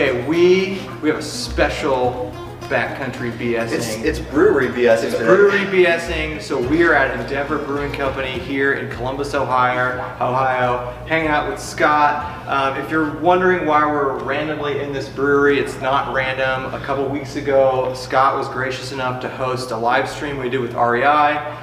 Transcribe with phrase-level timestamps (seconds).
[0.00, 2.32] Okay, we we have a special
[2.70, 3.72] backcountry BSing.
[3.72, 5.04] It's it's brewery BS.
[5.04, 6.40] It's brewery BSing.
[6.40, 11.60] So we are at Endeavor Brewing Company here in Columbus, Ohio, Ohio, hanging out with
[11.60, 12.48] Scott.
[12.48, 16.72] Um, if you're wondering why we're randomly in this brewery, it's not random.
[16.72, 20.60] A couple weeks ago, Scott was gracious enough to host a live stream we did
[20.60, 21.59] with REI.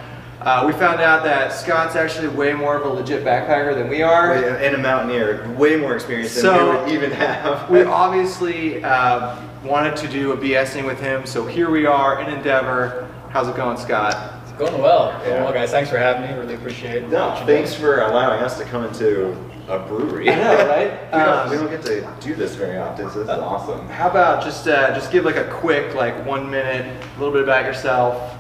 [0.48, 4.02] Uh, we found out that Scott's actually way more of a legit backpacker than we
[4.02, 4.34] are.
[4.34, 7.70] And a mountaineer, way more experience than So- we would even have.
[7.70, 12.30] We obviously uh, wanted to do a BSing with him, so here we are in
[12.30, 13.14] Endeavor.
[13.30, 14.36] How's it going, Scott?
[14.44, 15.12] It's going well.
[15.26, 15.72] Going well, guys.
[15.72, 16.40] Thanks for having me.
[16.40, 17.10] Really appreciate it.
[17.10, 17.82] No, thanks do.
[17.82, 19.32] for allowing us to come into
[19.68, 20.30] a brewery.
[20.30, 20.92] I know, right?
[21.12, 23.86] we, don't, Um, we don't get to do this very often, so this is awesome.
[23.90, 27.44] How about just uh, just give like a quick like one minute, a little bit
[27.44, 28.37] about yourself.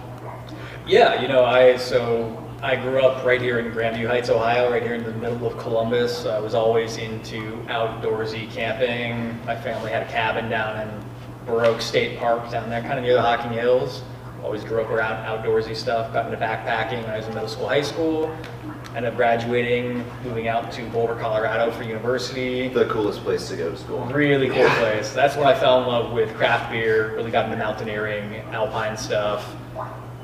[0.87, 4.81] Yeah, you know, I so I grew up right here in Grandview Heights, Ohio, right
[4.81, 6.25] here in the middle of Columbus.
[6.25, 9.37] I was always into outdoorsy camping.
[9.45, 11.05] My family had a cabin down in
[11.45, 14.01] Burr Oak State Park down there, kind of near the Hocking Hills.
[14.41, 16.13] Always grew up around outdoorsy stuff.
[16.13, 18.33] Got into backpacking when I was in middle school, high school.
[18.95, 22.69] Ended up graduating, moving out to Boulder, Colorado for university.
[22.69, 24.05] The coolest place to go to school.
[24.05, 25.11] Really cool place.
[25.11, 29.53] That's when I fell in love with craft beer, really got into mountaineering, alpine stuff.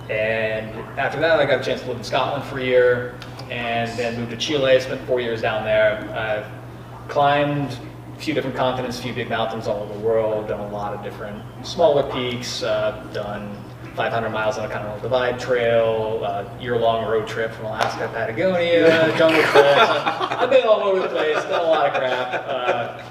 [0.10, 3.16] And after that, I got a chance to live in Scotland for a year
[3.50, 4.80] and then moved to Chile.
[4.80, 6.00] Spent four years down there.
[6.16, 7.78] I've climbed
[8.16, 10.94] a few different continents, a few big mountains all over the world, done a lot
[10.94, 13.56] of different smaller peaks, uh, done
[13.96, 19.16] 500 miles on a Continental Divide Trail, uh, year-long road trip from Alaska to Patagonia,
[19.18, 19.56] jungle trips.
[19.56, 22.44] I've been all over the place, done a lot of crap.
[22.48, 23.02] Uh,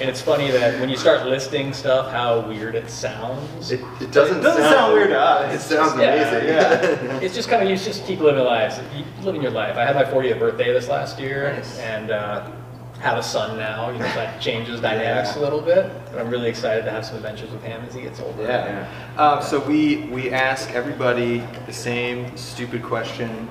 [0.00, 3.70] and it's funny that when you start listing stuff, how weird it sounds.
[3.72, 5.54] It, it doesn't, It doesn't sound weird to us.
[5.54, 6.48] It sounds Yeah, amazing.
[6.48, 7.18] yeah.
[7.20, 8.80] it's just kind of you just keep living lives.
[8.96, 9.76] You living your life.
[9.76, 11.78] I had my 40th birthday this last year, Nice.
[11.78, 12.50] and uh,
[13.02, 13.90] have a son now.
[13.90, 15.90] You know, so that changes dynamics a little bit.
[16.10, 18.44] But I'm really excited to have some adventures with him as he gets older.
[18.44, 18.86] Yeah.
[19.18, 23.48] Um, so we we ask everybody the same stupid question.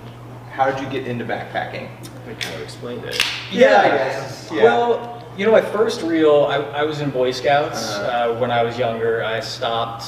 [0.51, 1.89] How did you get into backpacking?
[2.27, 3.21] We kind of explained it.
[3.51, 4.49] Yeah, I guess.
[4.53, 4.63] Yeah.
[4.63, 8.33] Well, you know, my first real, I, I was in Boy Scouts Uh-huh.
[8.33, 9.23] uh, when I was younger.
[9.23, 10.03] I stopped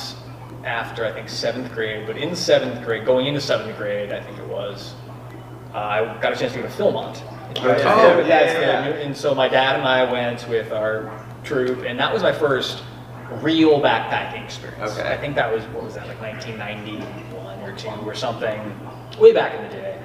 [0.66, 4.38] after I think seventh grade, but in seventh grade, going into seventh grade, I think
[4.38, 4.94] it was,
[5.74, 7.22] uh, I got a chance to go to Philmont.
[7.58, 7.96] Oh, yeah.
[7.96, 12.14] Oh, yeah, yeah, And so my dad and I went with our troop, and that
[12.14, 12.84] was my first
[13.42, 14.98] real backpacking experience.
[14.98, 15.12] Okay.
[15.12, 18.60] I think that was what was that like 1991 or two or something,
[19.20, 20.00] way back in the day.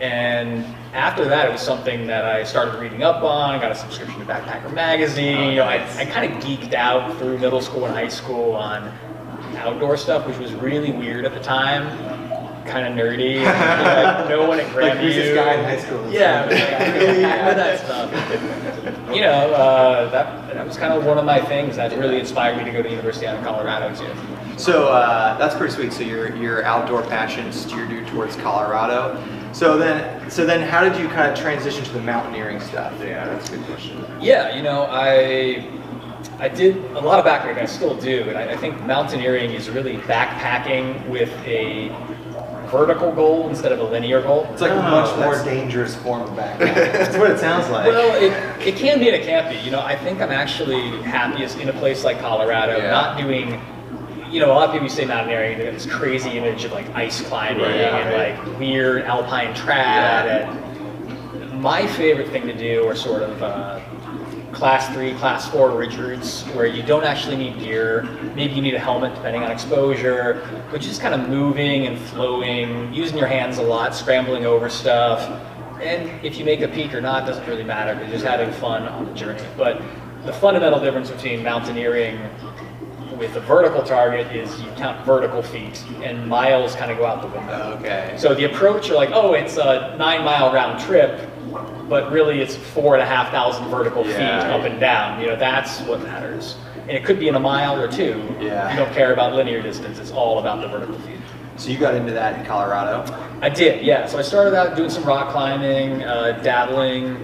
[0.00, 3.54] And after that, it was something that I started reading up on.
[3.54, 5.38] I got a subscription to Backpacker magazine.
[5.38, 8.54] Oh, you know, I, I kind of geeked out through middle school and high school
[8.54, 8.92] on
[9.56, 11.86] outdoor stuff, which was really weird at the time.
[12.66, 13.44] Kind of nerdy.
[13.44, 14.82] like, no one at Grandview.
[14.82, 16.10] Like who's this guy in high school?
[16.10, 19.14] Yeah, yeah, that stuff.
[19.14, 22.56] You know, uh, that that was kind of one of my things that really inspired
[22.56, 24.10] me to go to the University out of Colorado too.
[24.56, 25.92] So uh, that's pretty sweet.
[25.92, 29.22] So your your outdoor passion steered you towards Colorado.
[29.52, 32.92] So then so then how did you kind of transition to the mountaineering stuff?
[33.00, 34.04] Yeah, that's a good question.
[34.20, 35.68] Yeah, you know, I
[36.38, 37.62] I did a lot of backpacking.
[37.62, 41.88] I still do, and I, I think mountaineering is really backpacking with a
[42.74, 44.48] vertical goal instead of a linear goal.
[44.52, 46.58] It's like a Oh, much more dangerous form of backpacking.
[46.74, 47.86] That's what it sounds like.
[47.86, 48.32] Well, it,
[48.66, 49.56] it can be and it can't be.
[49.64, 52.90] You know, I think I'm actually happiest in a place like Colorado, Yeah.
[52.90, 53.60] not doing.
[54.30, 56.88] You know, a lot of people say mountaineering, they have this crazy image of like
[56.96, 58.48] ice climbing Right, and right.
[58.48, 60.48] like weird alpine trad.
[60.48, 63.78] And my favorite thing to do are sort of uh,
[64.54, 68.02] class three, class four ridge routes where you don't actually need gear.
[68.34, 72.92] Maybe you need a helmet depending on exposure, but just kind of moving and flowing,
[72.92, 75.20] using your hands a lot, scrambling over stuff.
[75.82, 78.52] And if you make a peak or not doesn't really matter because you're just having
[78.60, 79.42] fun on the journey.
[79.56, 79.82] But
[80.24, 82.18] the fundamental difference between mountaineering
[83.18, 87.22] with a vertical target is you count vertical feet and miles kind of go out
[87.22, 87.76] the window.
[87.78, 88.14] okay.
[88.18, 91.28] So the approach, you're like, oh, it's a nine mile round trip,
[91.88, 94.40] but really it's four and a half thousand vertical Yeah.
[94.42, 95.20] feet up and down.
[95.20, 96.56] You know, that's what matters.
[96.82, 98.22] And it could be in a mile or two.
[98.40, 98.70] Yeah.
[98.72, 99.98] You don't care about linear distance.
[99.98, 101.18] It's all about the vertical feet.
[101.56, 103.04] So you got into that in Colorado.
[103.40, 104.06] I did, yeah.
[104.06, 107.16] So I started out doing some rock climbing, uh, dabbling,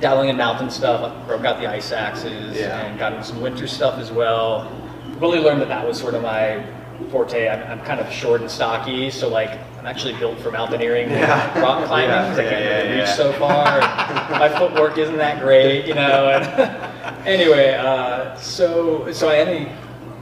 [0.00, 1.00] dabbling in mountain stuff.
[1.02, 2.78] I broke out the ice axes Yeah.
[2.80, 4.70] and got into some winter stuff as well.
[5.18, 6.62] Really learned that that was sort of my
[7.10, 7.48] forte.
[7.48, 11.20] I'm, I'm kind of short and stocky, so like I'm actually built for mountaineering, and
[11.20, 11.60] Yeah.
[11.60, 12.10] rock climbing.
[12.10, 13.80] Yeah, 'cause I yeah, can't really yeah, reach so far.
[14.38, 16.28] my footwork isn't that great, you know.
[16.28, 19.68] And anyway, uh, so so I ended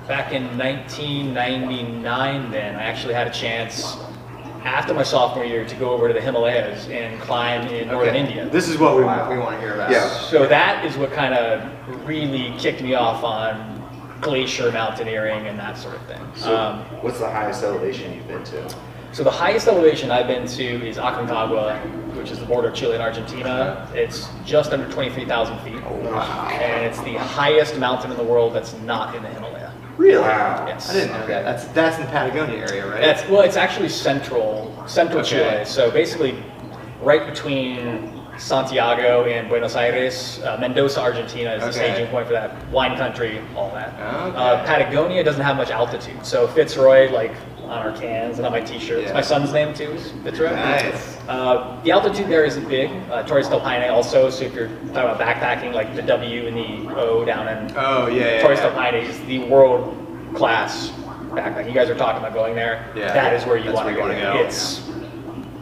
[0.07, 2.51] back in 1999.
[2.51, 3.97] Then I actually had a chance
[4.65, 8.21] after my sophomore year to go over to the Himalayas and climb in northern Okay.
[8.21, 8.49] India.
[8.49, 9.31] This is what we, Wow.
[9.31, 9.91] we want to hear about.
[9.91, 10.09] Yeah.
[10.09, 11.63] So that is what kind of
[12.07, 13.76] really kicked me off on
[14.31, 16.21] glacier mountaineering and that sort of thing.
[16.35, 18.69] So, Um, what's the highest elevation you've been to?
[19.13, 21.79] so the highest elevation I've been to is Aconcagua,
[22.17, 23.87] which is the border of Chile and Argentina.
[23.95, 25.77] It's just under 23,000 feet.
[25.77, 29.71] And it's the highest mountain in the world that's not in the Himalaya.
[29.97, 30.19] Really?
[30.21, 30.65] Wow.
[30.67, 30.91] Yes.
[30.91, 31.45] I didn't know that.
[31.45, 33.01] That's that's in the Patagonia area, right?
[33.01, 35.31] That's well, it's actually central, central Okay.
[35.31, 35.65] Chile.
[35.65, 36.35] So basically,
[37.01, 41.93] right between Santiago and Buenos Aires, uh, Mendoza, Argentina is the Okay.
[41.93, 43.95] staging point for that wine country, all that.
[43.95, 44.37] Okay.
[44.39, 47.33] Uh, Patagonia doesn't have much altitude, so Fitzroy, like
[47.65, 49.09] on our cans and on my T-shirts.
[49.09, 49.13] Yeah.
[49.15, 50.51] My son's name too is Fitzroy.
[50.55, 51.19] Nice.
[51.29, 52.91] Uh, the altitude there isn't big.
[53.11, 54.31] Uh, Torres del Paine also.
[54.31, 58.07] So if you're talking about backpacking, like the W and the O down in Oh
[58.07, 58.37] yeah.
[58.37, 58.69] yeah, Torres yeah.
[58.71, 59.97] del Paine is the world
[60.35, 60.91] class
[61.31, 61.67] backpacking.
[61.67, 62.87] You guys are talking about going there.
[62.95, 63.13] Yeah.
[63.13, 64.07] That is where you want to go.
[64.09, 64.39] go.
[64.45, 64.83] It's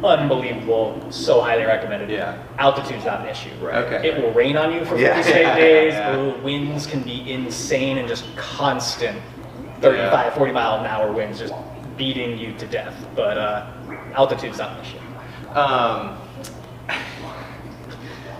[0.02, 1.00] unbelievable.
[1.10, 2.10] So highly recommended.
[2.10, 2.42] Yeah.
[2.58, 3.50] Altitude's not an issue.
[3.60, 3.76] Right.
[3.84, 4.08] Okay.
[4.08, 5.22] It will rain on you for 50 Yeah.
[5.22, 5.92] straight days.
[5.92, 6.16] Yeah.
[6.16, 9.20] The winds can be insane and just constant
[9.80, 10.30] 35, Yeah.
[10.34, 11.54] 40 mile an hour winds just
[11.96, 12.94] beating you to death.
[13.14, 13.66] But uh,
[14.14, 14.98] altitude's not an issue.
[15.58, 16.18] Um,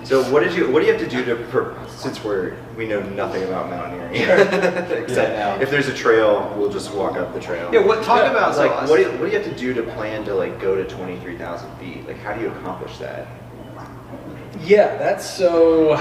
[0.05, 1.73] So what did you what do you have to do to per,
[2.05, 4.15] since we're we know nothing about mountaineering
[5.03, 5.63] except Yeah, no.
[5.63, 7.73] if there's a trail we'll just walk up the trail.
[7.73, 7.81] yeah.
[7.81, 9.73] What talk Yeah, about so like what do, you, what do you have to do
[9.75, 12.07] to plan to like go to twenty three thousand feet?
[12.07, 13.27] Like how do you accomplish that?
[14.61, 15.97] Yeah, that's so.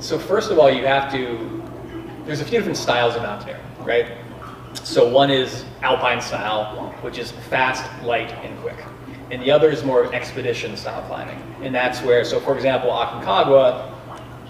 [0.00, 1.62] So first of all, you have to.
[2.26, 4.06] There's a few different styles of mountaineering, right?
[4.82, 8.76] So one is alpine style, which is fast, light, and quick,
[9.30, 12.24] and the other is more expedition style climbing, and that's where.
[12.24, 13.93] So for example, Aconcagua,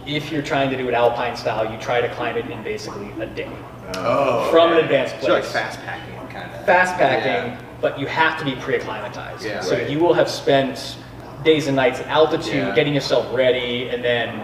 [0.07, 3.11] if you're trying to do it alpine style, you try to climb it in basically
[3.21, 3.51] a day.
[3.97, 4.85] Oh, From an okay.
[4.85, 5.53] advanced So like place.
[5.53, 6.65] fast packing kind of.
[6.67, 7.59] fast packing, Yeah.
[7.81, 9.45] but you have to be pre-acclimatized.
[9.45, 9.61] Yeah.
[9.61, 9.89] so Right.
[9.89, 10.97] you will have spent
[11.45, 12.75] days and nights at altitude, Yeah.
[12.75, 14.43] getting yourself ready, and then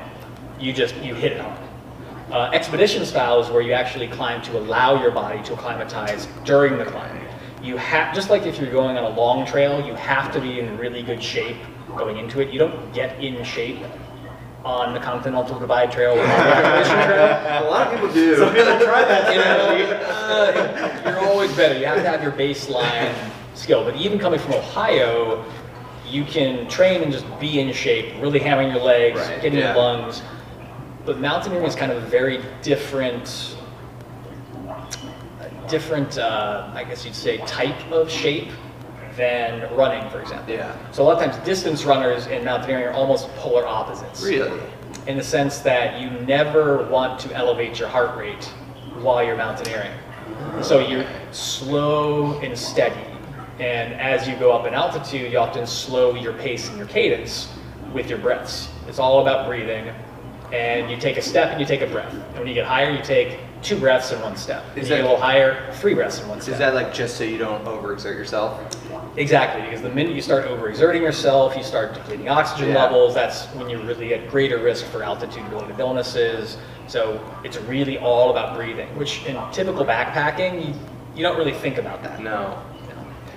[0.58, 1.56] you just you hit it hard.
[2.30, 6.78] Uh, expedition style is where you actually climb to allow your body to acclimatize during
[6.78, 7.18] the climb.
[7.62, 10.60] You have just like if you're going on a long trail, you have to be
[10.60, 11.56] in really good shape
[11.96, 12.50] going into it.
[12.50, 13.78] You don't get in shape
[14.64, 17.64] on the Continental Divide Trail or on the Trail.
[17.64, 18.36] A lot of people do.
[18.36, 19.30] Some people try that.
[19.30, 21.78] You know, uh, you're always better.
[21.78, 23.14] You have to have your baseline
[23.54, 23.84] skill.
[23.84, 25.44] But even coming from Ohio,
[26.06, 29.74] you can train and just be in shape, really hammering your legs, Right, getting yeah.
[29.74, 30.22] your lungs.
[31.06, 33.56] But mountaineering is kind of a very different,
[35.68, 38.50] different, uh, I guess you'd say, type of shape
[39.20, 40.55] than running, for example.
[40.55, 40.75] Yeah.
[40.93, 44.58] So a lot of times, distance runners and mountaineering are almost polar opposites Really?
[45.06, 48.44] in the sense that you never want to elevate your heart rate
[49.02, 49.93] while you're mountaineering.
[50.62, 53.05] So you're slow and steady.
[53.58, 57.52] And as you go up in altitude, you often slow your pace and your cadence
[57.93, 58.70] with your breaths.
[58.88, 59.93] It's all about breathing.
[60.50, 62.12] And you take a step and you take a breath.
[62.14, 64.64] And when you get higher, you take two breaths in one step.
[64.76, 66.54] Is Is you that- a little higher, three breaths in one step.
[66.54, 68.60] Is that like just so you don't overexert yourself?
[69.16, 72.82] Exactly, because the minute you start overexerting yourself, you start depleting oxygen Yeah.
[72.84, 73.14] levels.
[73.14, 76.56] That's when you're really at greater risk for altitude-related illnesses.
[76.86, 80.74] So it's really all about breathing, which in typical backpacking, you,
[81.14, 82.20] you don't really think about that.
[82.22, 82.58] No.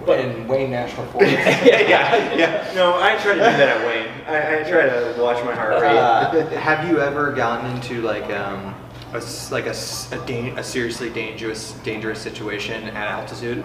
[0.06, 1.32] But in Wayne National Forest.
[1.66, 2.34] yeah, yeah.
[2.36, 2.72] yeah.
[2.76, 4.10] No, I try to do that at Wayne.
[4.28, 5.98] I, I try to watch my heart rate.
[5.98, 8.76] Uh, have you ever gotten into like um,
[9.14, 9.76] a like a,
[10.12, 13.64] a dan- a seriously dangerous dangerous situation at altitude?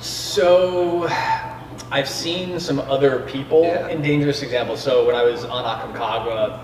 [0.00, 1.06] So
[1.90, 3.88] I've seen some other people Yeah.
[3.88, 4.80] in dangerous examples.
[4.82, 6.60] So when I was on Aconcagua,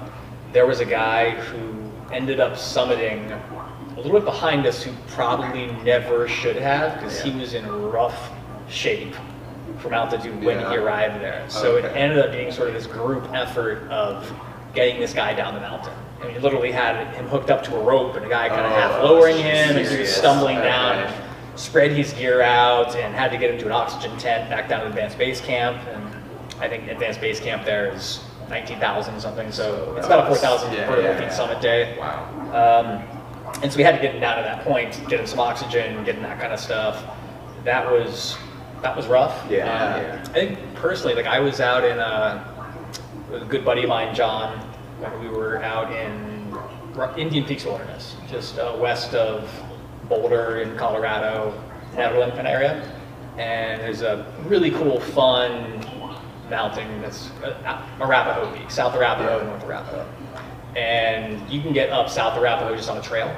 [0.52, 5.66] there was a guy who ended up summiting a little bit behind us who probably
[5.85, 8.30] never should have because he was in rough
[8.68, 9.14] shape
[9.78, 10.71] from altitude when Yeah.
[10.71, 11.45] he arrived there.
[11.49, 14.33] So it ended up being sort of this group effort of
[14.75, 15.92] getting this guy down the mountain.
[16.23, 18.73] And we literally had him hooked up to a rope and a guy kind of
[18.73, 20.99] half Oh, lowering him and he was stumbling down.
[20.99, 21.15] Okay.
[21.15, 21.23] And
[21.61, 24.81] spread his gear out and had to get him to an oxygen tent back down
[24.83, 25.79] to advanced base camp.
[25.89, 26.05] And
[26.63, 30.87] I think advanced base camp there is 19,000 something, so it's about a 4,000 Yeah,
[30.87, 31.31] vertical yeah, feet yeah.
[31.31, 31.97] summit day.
[31.99, 32.29] Wow.
[32.53, 35.41] Um, and so we had to get him down to that point, get him some
[35.41, 37.03] oxygen, get him that kind of stuff.
[37.65, 38.37] That was
[38.83, 39.35] that was rough.
[39.51, 40.21] Yeah, Um, yeah.
[40.23, 42.45] I think personally, like I was out in uh,
[43.31, 44.66] with a good buddy of mine, John,
[44.99, 46.55] when we were out in
[47.19, 49.50] Indian Peaks Wilderness, just uh, west of
[50.09, 51.53] Boulder in Colorado,
[51.95, 52.91] Nederland area.
[53.37, 55.81] And there's a really cool, fun
[56.49, 60.07] mountain that's uh, Arapahoe Peak, South Arapahoe, North Arapahoe.
[60.76, 63.35] And you can get up South Arapahoe just on a trail.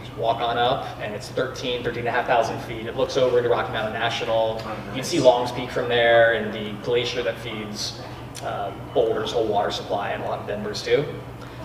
[0.00, 2.86] Just walk on up, and it's 13, 13 and a half thousand feet.
[2.86, 4.60] It looks over to Rocky Mountain National.
[4.64, 8.00] Oh, You can see Longs Peak from there, and the glacier that feeds
[8.44, 11.04] uh, Boulder's whole water supply, and a lot of Denver's too.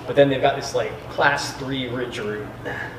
[0.07, 2.47] But then they've got this like class three ridge route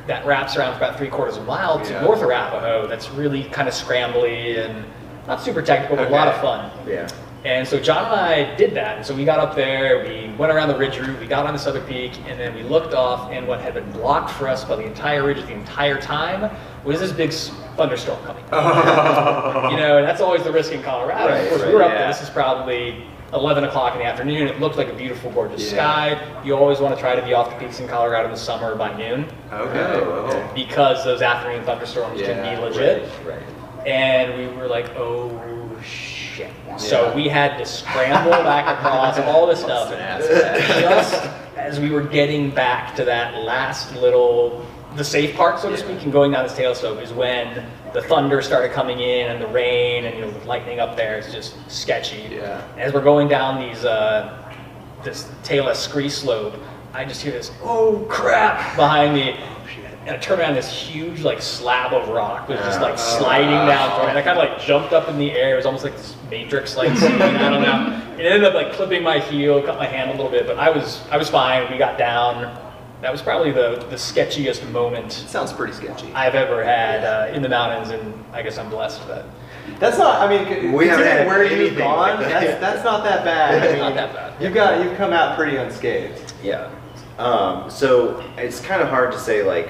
[0.06, 2.02] that wraps around for about three quarters of a mile to Yeah.
[2.02, 2.87] north Arapahoe.
[2.87, 4.84] That's really kind of scrambly and
[5.26, 6.70] not super technical, but a lot of fun.
[6.87, 7.08] Yeah.
[7.44, 8.99] And so John and I did that.
[8.99, 11.54] And so we got up there, we went around the ridge route, we got on
[11.54, 14.62] this other peak, and then we looked off, and what had been blocked for us
[14.62, 17.32] by the entire ridge the entire time was this big
[17.76, 18.44] thunderstorm coming.
[19.72, 21.32] you know, and that's always the risk in Colorado.
[21.32, 21.99] Right, of course, right, we were up yeah.
[21.99, 22.08] there.
[22.08, 24.49] This is probably 11 o'clock in the afternoon.
[24.49, 25.78] It looked like a beautiful, gorgeous Yeah.
[26.14, 26.42] sky.
[26.44, 28.75] You always want to try to be off the peaks in Colorado in the summer
[28.75, 29.78] by noon Okay.
[30.04, 33.37] Oh, because those afternoon thunderstorms can be legit Right.
[33.37, 33.87] right.
[33.87, 35.30] and we were like, oh
[35.82, 36.50] shit.
[36.76, 39.90] So we had to scramble back across all this stuff.
[39.90, 40.80] Busting ass for that.
[40.80, 44.64] Just as we were getting back to that last little,
[44.96, 48.02] the safe part, so to speak, and going down this tail slope is when the
[48.02, 51.32] thunder started coming in and the rain and you know the lightning up there is
[51.32, 52.28] just sketchy.
[52.30, 52.66] Yeah.
[52.76, 54.54] As we're going down these uh,
[55.02, 56.54] this talus scree slope,
[56.92, 59.38] I just hear this oh crap behind me.
[60.06, 64.00] And I turn around, this huge like slab of rock was just like sliding down
[64.00, 64.09] me.
[64.09, 65.52] And I kind of like jumped up in the air.
[65.52, 67.20] It was almost like this Matrix like scene.
[67.20, 68.14] I don't know.
[68.18, 70.70] It ended up like clipping my heel, cut my hand a little bit, but I
[70.70, 71.70] was I was fine.
[71.70, 72.44] We got down.
[73.00, 76.12] That was probably the the sketchiest moment Sounds pretty sketchy.
[76.12, 79.25] I've ever had uh, in the mountains, and I guess I'm blessed that.
[79.78, 80.21] That's not.
[80.21, 81.99] I mean, We haven't considering had where you've anything gone.
[81.99, 82.28] like that.
[82.42, 83.62] That's that's not that bad.
[83.62, 84.42] I mean, Not that bad.
[84.42, 86.33] You've got you've come out pretty unscathed.
[86.42, 86.71] Yeah.
[87.19, 89.69] Um, so it's kind of hard to say like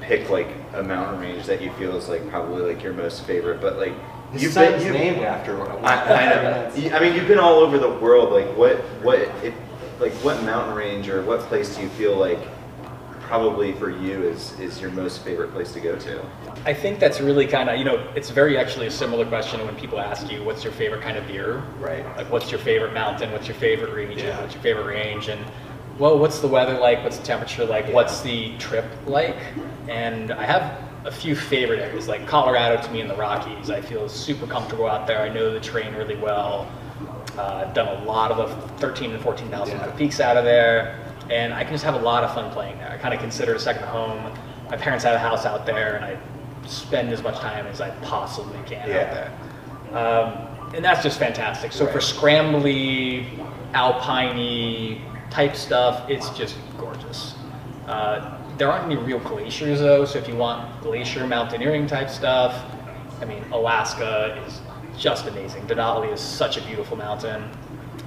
[0.00, 3.60] pick like a mountain range that you feel is like probably like your most favorite,
[3.60, 3.94] but like
[4.32, 5.70] His you've son's been, you, named after one.
[5.84, 6.72] I, I know.
[6.76, 8.32] You- I mean, you've been all over the world.
[8.32, 9.54] Like, what, what, if,
[10.00, 12.38] like, what mountain range or what place do you feel like
[13.20, 16.24] probably for you is is your most favorite place to go to?
[16.64, 19.74] I think that's really kind of, you know, it's very actually a similar question when
[19.74, 21.58] people ask you, what's your favorite kind of beer?
[21.80, 22.04] Right.
[22.16, 23.32] Like, what's your favorite mountain?
[23.32, 24.26] What's your favorite region?
[24.26, 24.40] Yeah.
[24.40, 25.28] What's your favorite range?
[25.28, 25.44] And,
[25.98, 27.02] well, what's the weather like?
[27.02, 27.86] What's the temperature like?
[27.86, 27.94] Yeah.
[27.94, 29.38] What's the trip like?
[29.88, 33.70] And I have a few favorite areas, like Colorado to me in the Rockies.
[33.70, 35.20] I feel super comfortable out there.
[35.20, 36.70] I know the terrain really well.
[37.38, 39.84] Uh, I've done a lot of the 13 and 14,000 Yeah.
[39.84, 40.96] foot peaks out of there,
[41.30, 42.90] and I can just have a lot of fun playing there.
[42.90, 44.32] I kind of consider it a second home.
[44.70, 46.16] My parents have a house out there, and I
[46.66, 48.96] spend as much time as I possibly can Yeah.
[49.02, 49.30] out there.
[50.00, 50.32] Um,
[50.74, 51.72] and that's just fantastic.
[51.72, 53.26] So for scrambly,
[53.72, 55.00] alpiney
[55.30, 57.34] type stuff, it's just gorgeous.
[57.86, 62.54] Uh, there aren't any real glaciers though, so if you want glacier mountaineering type stuff,
[63.20, 64.60] I mean, Alaska is
[64.98, 65.66] just amazing.
[65.66, 67.48] Denali is such a beautiful mountain.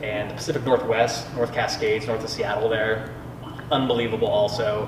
[0.02, 3.14] And the Pacific Northwest, North Cascades, north of Seattle there,
[3.72, 4.88] unbelievable also.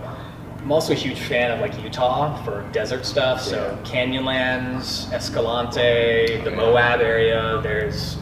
[0.60, 3.90] I'm also a huge fan of like Utah for desert stuff, so Yeah.
[3.92, 6.56] Canyonlands, Escalante, the Yeah.
[6.56, 8.18] Moab area, there's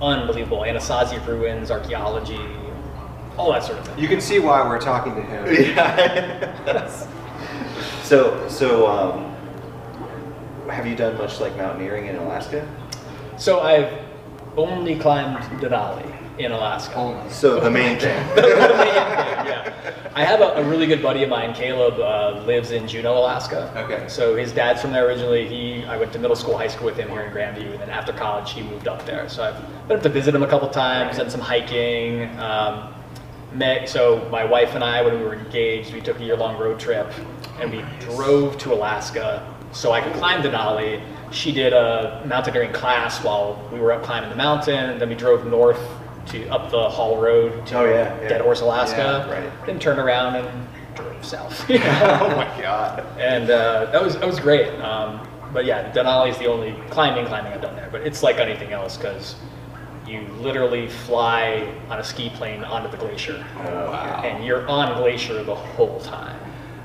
[0.00, 2.38] unbelievable Anasazi ruins, archaeology,
[3.38, 3.98] all that sort of thing.
[3.98, 5.46] You can see why we're talking to him.
[5.76, 6.88] Yeah.
[8.02, 9.34] so, so, um,
[10.70, 12.66] have you done much like mountaineering in Alaska?
[13.38, 13.92] So I've
[14.56, 16.94] only climbed Denali in Alaska.
[16.94, 17.30] Only.
[17.30, 18.16] So the main thing.
[18.36, 19.72] yeah.
[20.14, 23.70] I have a, a really good buddy of mine, Caleb, uh, lives in Juneau, Alaska.
[23.76, 24.08] Okay.
[24.08, 25.46] So his dad's from there originally.
[25.46, 27.90] He, I went to middle school, high school with him here in Grandview, and then
[27.90, 29.28] after college, he moved up there.
[29.28, 32.30] So I've been up to visit him a couple times, done some hiking.
[32.38, 32.94] Um,
[33.52, 36.80] met, so my wife and I, when we were engaged, we took a year-long road
[36.80, 37.12] trip,
[37.60, 41.02] and we drove to Alaska so I could climb Denali.
[41.32, 44.90] She did a mountaineering class while we were up climbing the mountain.
[44.90, 45.80] And then we drove north
[46.26, 48.28] to up the Haul Road to Oh, yeah, yeah.
[48.28, 49.26] Deadhorse, Alaska.
[49.28, 49.66] Yeah, right.
[49.66, 51.64] Then turned around and drove south.
[51.70, 51.74] oh
[52.36, 53.04] my god.
[53.18, 54.68] and uh, that was that was great.
[54.80, 57.88] Um, but yeah, Denali is the only climbing climbing I've done there.
[57.92, 59.36] But it's like anything else because
[60.06, 64.22] you literally fly on a ski plane onto the glacier, Oh, wow.
[64.24, 66.38] and you're on glacier the whole time,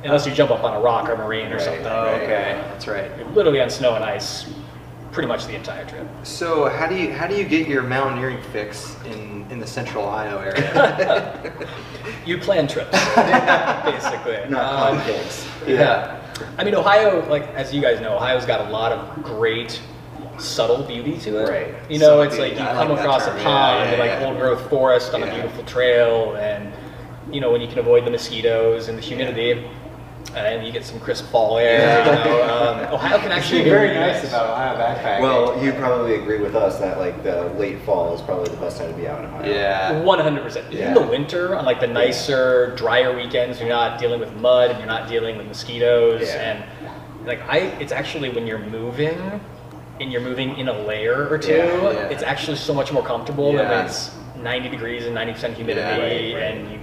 [0.04, 1.62] unless you jump up on a rock or moraine or Right.
[1.62, 1.86] something.
[1.86, 3.12] Oh, okay, that's right.
[3.18, 4.46] You're literally on snow and ice,
[5.12, 6.08] pretty much the entire trip.
[6.24, 10.06] So how do you how do you get your mountaineering fix in in the central
[10.06, 11.54] Ohio area?
[12.26, 14.40] You plan trips, basically.
[14.50, 15.48] Not Um, pancakes.
[15.66, 16.18] Yeah.
[16.58, 19.82] I mean, Ohio, like as you guys know, Ohio's got a lot of great
[20.38, 21.50] subtle beauty to it.
[21.50, 21.76] Right.
[21.90, 22.64] You know, Subtle it's like beauty.
[22.64, 23.36] you I come like that across term.
[23.36, 24.28] a Yeah, pond, yeah, like yeah.
[24.28, 25.34] old growth forest on a Yeah.
[25.34, 26.72] beautiful trail, and
[27.32, 29.68] you know when you can avoid the mosquitoes and the humidity.
[30.36, 32.06] And you get some crisp fall air.
[32.06, 35.22] You know, um, Ohio can actually be very nice about Ohio backpacking.
[35.22, 38.78] Well, you probably agree with us that like the late fall is probably the best
[38.78, 39.52] time to be out in Ohio.
[39.52, 40.02] yeah.
[40.02, 40.74] One hundred percent.
[40.74, 44.80] In the winter, on like the nicer, drier weekends, you're not dealing with mud and
[44.80, 46.22] you're not dealing with mosquitoes.
[46.28, 46.52] Yeah.
[47.22, 49.20] And like I, it's actually when you're moving,
[50.00, 52.08] and you're moving in a layer or two, Yeah, yeah.
[52.10, 53.78] it's actually so much more comfortable than Yeah.
[53.78, 56.58] when it's ninety degrees and ninety percent humidity, Yeah, right, right.
[56.58, 56.80] and you.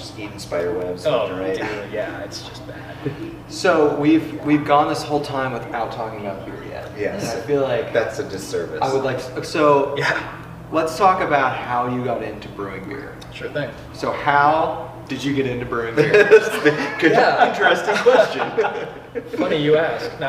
[0.00, 1.04] Just eating spider webs.
[1.04, 1.56] Oh, left and right.
[1.84, 2.96] dude, yeah, it's just bad.
[3.48, 6.90] So we've we've gone this whole time without talking about beer yet.
[6.98, 7.32] Yes.
[7.34, 8.78] And I feel like That's a disservice.
[8.80, 9.94] I would like so.
[9.98, 10.36] Yeah,
[10.72, 13.14] Let's talk about how you got into brewing beer.
[13.34, 13.70] sure thing.
[13.92, 16.12] So how did you get into brewing beer?
[17.00, 17.50] Good, Yeah.
[17.50, 19.30] interesting question.
[19.36, 20.08] Funny you ask.
[20.20, 20.28] No.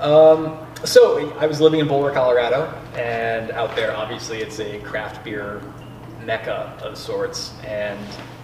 [0.00, 2.66] um, so I was living in Boulder, Colorado,
[2.96, 5.62] and out there, obviously, it's a craft beer
[6.26, 7.98] mecca of sorts, and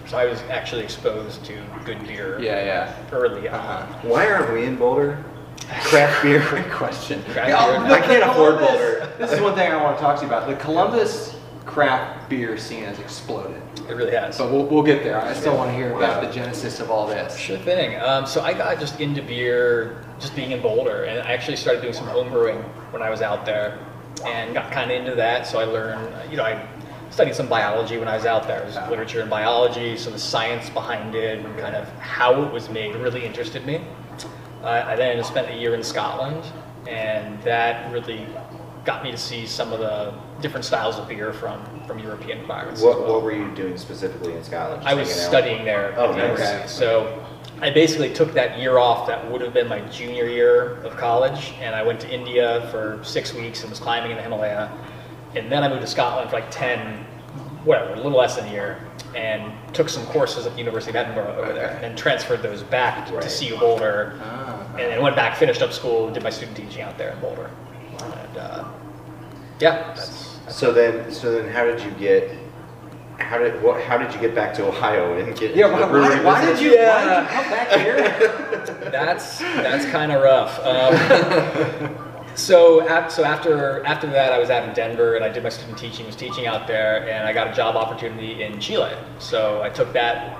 [0.07, 2.95] so I was actually exposed to good beer yeah, yeah.
[3.11, 3.59] early on.
[3.59, 4.07] Uh-huh.
[4.07, 5.23] Why aren't we in Boulder?
[5.83, 6.45] Craft beer.
[6.49, 7.21] Great question.
[7.23, 7.93] Craft Yeah, beer, the.
[7.95, 9.13] I can't afford Boulder.
[9.17, 10.47] This is one thing I want to talk to you about.
[10.47, 11.35] The Columbus
[11.65, 13.61] craft beer scene has exploded.
[13.89, 14.37] It really has.
[14.37, 15.19] But we'll, we'll get there.
[15.21, 17.37] I still want to hear about the genesis of all this.
[17.37, 17.99] Sure thing.
[18.01, 21.81] Um, so I got just into beer just being in Boulder, and I actually started
[21.81, 22.59] doing some home brewing
[22.91, 23.79] when I was out there,
[24.25, 25.47] and got kind of into that.
[25.47, 26.67] So I learned, you know, I
[27.13, 28.61] studied some biology when I was out there.
[28.61, 28.89] It was Yeah.
[28.89, 32.95] literature and biology, so the science behind it and kind of how it was made
[32.95, 33.81] really interested me.
[34.63, 36.43] Uh, I then spent a year in Scotland,
[36.87, 38.25] and that really
[38.83, 42.81] got me to see some of the different styles of beer from from European environments.
[42.81, 43.13] What, well.
[43.13, 44.81] what were you doing specifically in Scotland?
[44.81, 45.15] Just I was out?
[45.29, 46.15] studying there Oh, nice.
[46.17, 46.67] university.
[46.67, 47.23] So
[47.61, 51.53] I basically took that year off that would have been my junior year of college,
[51.61, 54.69] and I went to India for six weeks and was climbing in the Himalaya.
[55.35, 56.79] And then I moved to Scotland for like 10,
[57.63, 58.79] whatever, a little less than a year,
[59.15, 61.85] and took some courses at the University of Edinburgh over there, Okay.
[61.87, 63.23] and transferred those back to Right.
[63.39, 64.19] CU Boulder.
[64.23, 64.59] Ah.
[64.71, 67.49] And then went back, finished up school, did my student teaching out there in Boulder.
[67.99, 68.63] And uh,
[69.59, 72.31] yeah, that's, So then, so then, how did you get?
[73.19, 73.81] How did what?
[73.83, 75.55] How did you get back to Ohio and get?
[75.55, 76.71] Yeah, into why, the brewery why, why did business?
[76.73, 78.89] you why did you come back here?
[78.91, 80.59] that's that's kind of rough.
[80.65, 81.95] Um,
[82.35, 85.49] so, ap- so after after that, I was out in Denver and I did my
[85.49, 86.05] student teaching.
[86.05, 88.91] Was teaching out there, and I got a job opportunity in Chile.
[89.19, 90.39] So I took that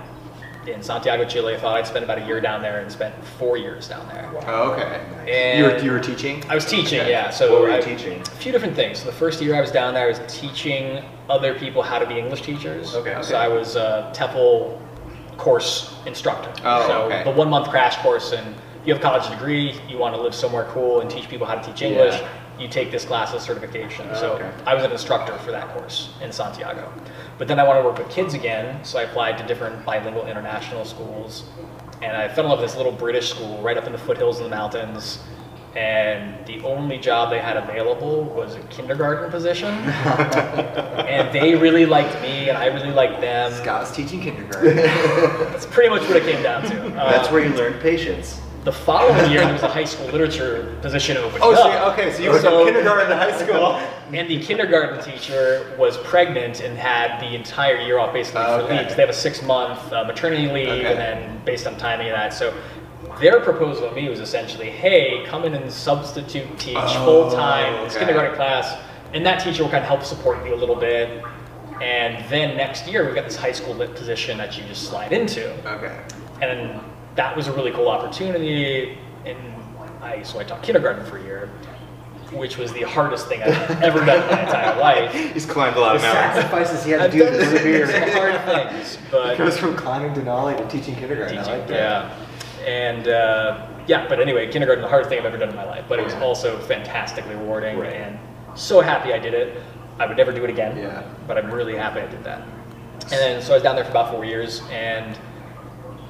[0.68, 1.56] in Santiago, Chile.
[1.56, 4.32] I thought I'd spend about a year down there, and spent four years down there.
[4.48, 5.02] Oh, okay.
[5.28, 6.44] And you were you were teaching.
[6.50, 7.12] I was teaching, Okay.
[7.12, 7.30] yeah.
[7.30, 8.22] So What were you I- teaching?
[8.22, 9.00] A few different things.
[9.00, 12.06] So the first year I was down there, I was teaching other people how to
[12.06, 12.96] be English teachers.
[12.96, 13.18] Okay.
[13.22, 14.80] So I was a TEFL
[15.38, 16.52] course instructor.
[16.64, 17.24] Oh, so okay.
[17.24, 20.36] the one month crash course, and you have a college degree, you want to live
[20.36, 22.16] somewhere cool and teach people how to teach English.
[22.16, 22.30] Yeah.
[22.60, 24.08] You take this class as certification.
[24.12, 24.52] Oh, so okay.
[24.66, 26.92] I was an instructor for that course in Santiago.
[27.40, 30.28] But then I wanted to work with kids again, so I applied to different bilingual
[30.28, 31.46] international schools.
[32.04, 34.38] And I fell in love with this little British school right up in the foothills
[34.38, 35.20] of the mountains.
[35.76, 39.70] And the only job they had available was a kindergarten position.
[39.74, 43.52] and they really liked me, and I really liked them.
[43.54, 44.76] Scott's teaching kindergarten.
[44.76, 46.76] That's pretty much what it came down to.
[46.92, 48.40] That's Uh, where you learned patience.
[48.64, 51.40] The following year, there was a high school literature position open.
[51.42, 53.80] oh, so okay, so you went So- from kindergarten to high school.
[54.14, 58.66] And the kindergarten teacher was pregnant and had the entire year off basically Oh, for
[58.66, 58.86] okay.
[58.86, 58.96] leave.
[58.96, 60.86] They have a six month uh, maternity leave, Okay.
[60.86, 62.32] and then based on timing of that.
[62.32, 62.54] So
[63.20, 67.84] their proposal to me was essentially, hey, come in and substitute teach Oh, full time
[67.86, 68.78] this kindergarten class,
[69.14, 71.24] and that teacher will kind of help support you a little bit.
[71.82, 75.12] And then next year, we've got this high school lit position that you just slide
[75.12, 75.50] into.
[75.68, 75.98] Okay.
[76.42, 76.80] And
[77.16, 78.98] that was a really cool opportunity.
[79.26, 79.38] And
[80.02, 81.50] I so I taught kindergarten for a year,
[82.32, 85.14] which was the hardest thing I've ever done in my entire life.
[85.34, 89.38] He's climbed a lot The sacrifices he had to do to brew hard things, but
[89.38, 91.38] Goes from climbing Denali to teaching kindergarten.
[91.38, 91.76] I teaching, like that.
[92.62, 92.66] yeah.
[92.68, 95.86] And uh, yeah, but anyway, kindergarten the hardest thing I've ever done in my life,
[95.90, 97.94] but it was also fantastically rewarding Right.
[97.94, 98.18] and
[98.56, 99.62] so happy I did it.
[100.00, 100.78] I would never do it again.
[100.78, 101.04] Yeah.
[101.28, 102.42] But I'm really happy I did that.
[103.04, 105.18] And then so I was down there for about four years and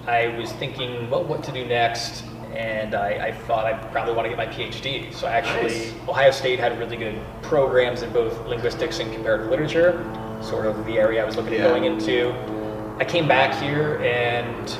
[0.05, 2.23] I was thinking, well, what to do next?
[2.53, 5.13] And I, I thought I'd probably want to get my PhD.
[5.13, 5.93] So actually, Nice.
[6.07, 10.03] Ohio State had really good programs in both linguistics and comparative literature,
[10.41, 12.31] sort of the area I was looking at going into.
[12.99, 14.77] I came back here and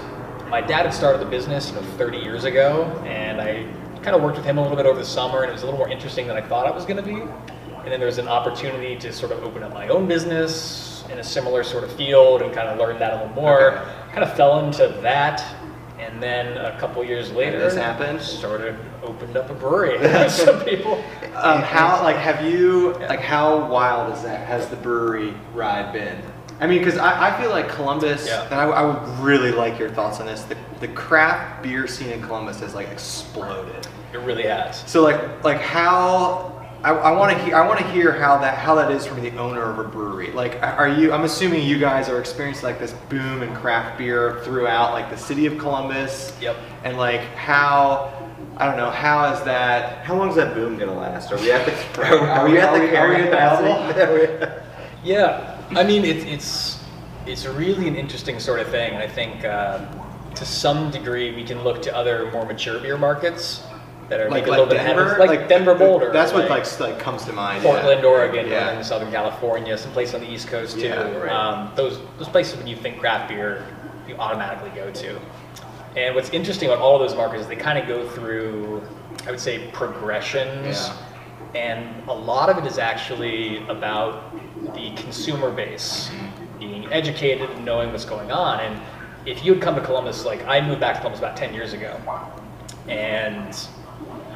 [0.50, 3.64] my dad had started the business, you know, 30 years ago, and I
[4.04, 5.66] kind of worked with him a little bit over the summer, and it was a
[5.66, 7.22] little more interesting than I thought it was going to be.
[7.22, 11.20] And then there was an opportunity to sort of open up my own business in
[11.20, 13.72] a similar sort of field and kind of learned that a little more.
[13.78, 13.92] Okay.
[14.12, 15.44] Kind of fell into that,
[16.00, 18.22] and then a couple years later, this happened?
[18.22, 19.98] Started opened up a brewery.
[20.30, 21.04] Some people.
[21.36, 24.46] Um, how like have you like how wild is that?
[24.48, 26.22] Has the brewery ride been?
[26.60, 28.44] I mean, because I, I feel like Columbus, Yeah.
[28.46, 30.44] and I, I would really like your thoughts on this.
[30.44, 33.88] The, the craft beer scene in Columbus has like exploded.
[34.14, 34.88] It really has.
[34.90, 38.58] So like like how I, I want to hear I want to hear how that
[38.58, 40.32] how that is from the owner of a brewery.
[40.32, 41.14] Like are you?
[41.14, 45.18] I'm assuming you guys are experiencing like this boom in craft beer throughout like the
[45.18, 46.38] city of Columbus.
[46.42, 46.58] Yep.
[46.84, 48.12] And like how
[48.58, 50.04] I don't know how is that.
[50.06, 51.32] How long is that boom gonna last?
[51.32, 52.02] Are we at the?
[52.04, 54.60] Are we- are are at the bubble?
[55.06, 56.84] Yeah, I mean it's it's
[57.26, 58.96] it's really an interesting sort of thing.
[58.96, 59.86] I think uh,
[60.36, 63.64] to some degree we can look to other more mature beer markets
[64.10, 66.12] that are Like, maybe a little bit ahead Denver, us, like, Denver, Boulder.
[66.12, 67.64] That's what like like comes to mind.
[67.64, 67.72] yeah.
[67.72, 68.66] Portland, Oregon, Yeah.
[68.66, 70.88] Northern Southern California, some place on the East Coast too.
[70.88, 71.32] Yeah, right.
[71.32, 73.66] um, those those places when you think craft beer,
[74.08, 75.20] you automatically go to.
[75.96, 78.82] And what's interesting about all of those markets is they kind of go through,
[79.28, 80.88] I would say, progressions.
[80.88, 80.98] Yeah.
[81.56, 84.34] And a lot of it is actually about
[84.74, 86.10] the consumer base
[86.60, 88.60] being educated and knowing what's going on.
[88.60, 88.82] And
[89.28, 91.74] if you had come to Columbus, like I moved back to Columbus about 10 years
[91.74, 91.96] ago,
[92.88, 93.56] and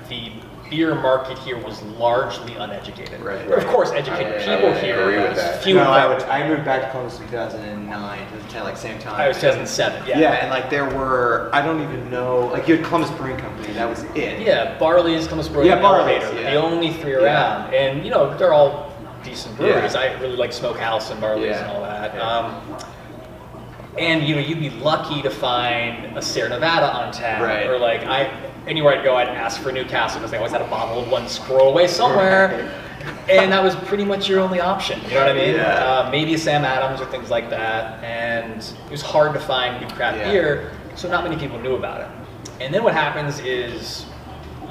[0.10, 0.32] the
[0.70, 3.22] beer market here was largely uneducated.
[3.22, 3.48] Right.
[3.48, 5.00] But of course, educated I- I people would here.
[5.02, 5.64] agree with that.
[5.64, 6.22] Few no, I, would.
[6.24, 9.16] I moved back to Columbus in 2009, 2010, like same time.
[9.20, 10.06] I was 2007.
[10.08, 10.20] Yeah.
[10.20, 10.32] Yeah.
[10.34, 13.88] and like there were, I don't even know, like you had Columbus Brewing Company, that
[13.90, 14.42] was it.
[14.46, 16.52] Yeah, Barley's, Columbus Brewing, Yeah, and Barley's, Elevator, yeah.
[16.52, 17.20] the only three Yeah.
[17.64, 18.92] around, and you know they're all
[19.24, 19.94] decent breweries.
[19.94, 20.02] Yeah.
[20.02, 21.64] I really like Smokehouse and Barley's Yeah.
[21.64, 22.14] and all that.
[22.14, 22.22] Yeah.
[22.22, 22.62] Um,
[23.98, 27.68] and you know you'd be lucky to find a Sierra Nevada on tap, Right.
[27.68, 28.30] or like I
[28.68, 31.28] anywhere I'd go, I'd ask for Newcastle because they always had a bottle of one
[31.28, 32.72] scroll away somewhere.
[33.30, 35.02] And that was pretty much your only option.
[35.04, 35.56] You know what I mean?
[35.56, 35.64] Yeah.
[35.86, 38.04] Uh, maybe Sam Adams or things like that.
[38.04, 40.32] And it was hard to find good craft Yeah.
[40.32, 42.08] beer, so not many people knew about it.
[42.60, 44.06] And then what happens is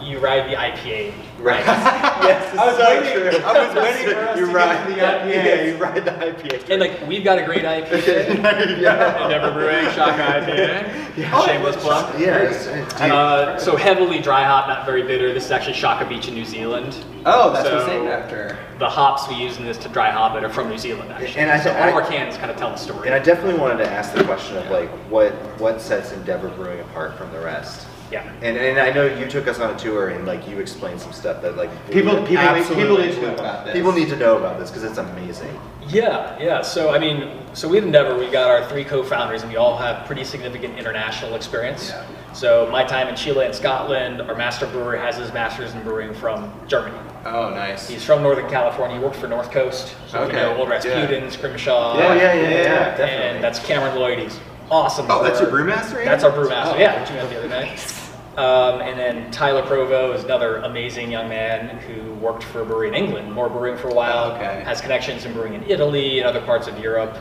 [0.07, 1.13] you ride the IPA.
[1.39, 1.61] Right.
[1.67, 2.57] yes.
[2.57, 3.45] I was so waiting- true.
[3.45, 5.27] I was waiting for us you to ride get to the IPA.
[5.45, 6.71] Yeah, you ride the IPA.
[6.71, 8.07] And like we've got a great IPA.
[8.81, 9.23] yeah.
[9.25, 11.47] Endeavor Brewing, Shaka IPA.
[11.47, 12.19] Shameless plug.
[12.21, 12.39] Yeah.
[12.43, 15.33] it's- it's- Uh, so heavily dry hop, not very bitter.
[15.35, 17.05] This is actually Shaka Beach in New Zealand.
[17.27, 18.57] Oh, that's what's So- named after.
[18.79, 21.37] The hops we use in this to dry hop it are from New Zealand actually.
[21.41, 23.07] And I so th- all of I- our cans kind of tell the story.
[23.09, 26.81] And I definitely wanted to ask the question of like what what sets Endeavor Brewing
[26.81, 27.87] apart from the rest.
[28.11, 28.23] Yeah.
[28.43, 31.13] And and I know you took us on a tour and like you explained some
[31.13, 33.75] stuff that like People- people need- absolutely people need to know about this.
[33.75, 35.59] People need to know about this because it's amazing.
[35.89, 36.63] Yeah, yeah.
[36.63, 40.07] So I mean, so with Endeavor, we got our three co-founders, and we all have
[40.07, 41.91] pretty significant international experience.
[41.91, 42.05] Yeah.
[42.33, 46.13] So my time in Chile and Scotland, our master brewer has his master's in brewing
[46.15, 46.99] from Germany.
[47.25, 47.89] Oh, nice.
[47.89, 48.99] He's from Northern California.
[48.99, 49.97] He worked for North Coast.
[50.09, 50.75] So Okay, you know, Old yeah.
[50.75, 51.99] Rasputin's, Scrimshaw.
[51.99, 53.27] Yeah, oh yeah, yeah, yeah, yeah, definitely.
[53.37, 54.19] And that's Cameron Lloyd.
[54.19, 54.39] He's
[54.71, 55.07] awesome.
[55.09, 56.05] Oh, that's your brewmaster?
[56.05, 56.75] That's our brewmaster.
[56.75, 57.93] Oh, yeah, which we met the other night.
[58.37, 62.89] Um, and then Tyler Provo is another amazing young man who worked for a brewery
[62.89, 64.33] in England, more brewing for a while.
[64.33, 64.63] Okay.
[64.65, 67.17] Has connections in brewing in Italy and other parts of Europe.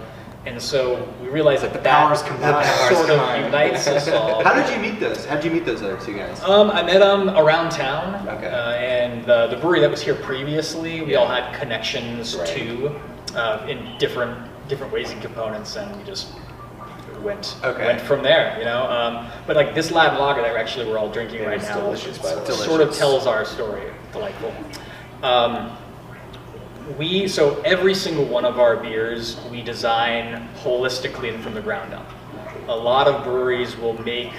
[0.45, 2.67] And so we realized that The that powers combined.
[2.95, 4.43] sort of unites us all.
[4.43, 5.25] How did you meet those?
[5.25, 6.43] How did you meet those other two guys?
[6.43, 8.47] Um, I met them around town, Okay.
[8.47, 11.19] uh, and the, the brewery that was here previously, we Yeah.
[11.19, 12.47] all had connections Right.
[12.49, 12.95] to
[13.35, 16.27] uh, in different different ways and components, and we just
[17.25, 17.85] went Okay.
[17.85, 18.83] went from there, you know.
[18.89, 22.21] Um, but like this lab lager that actually we're all drinking Yeah, right now, delicious,
[22.21, 22.45] way.
[22.45, 23.83] sort of tells our story.
[24.13, 24.53] Delightful.
[25.23, 25.75] Um,
[26.97, 31.93] we so every single one of our beers we design holistically and from the ground
[31.93, 32.09] up.
[32.67, 34.31] A lot of breweries will make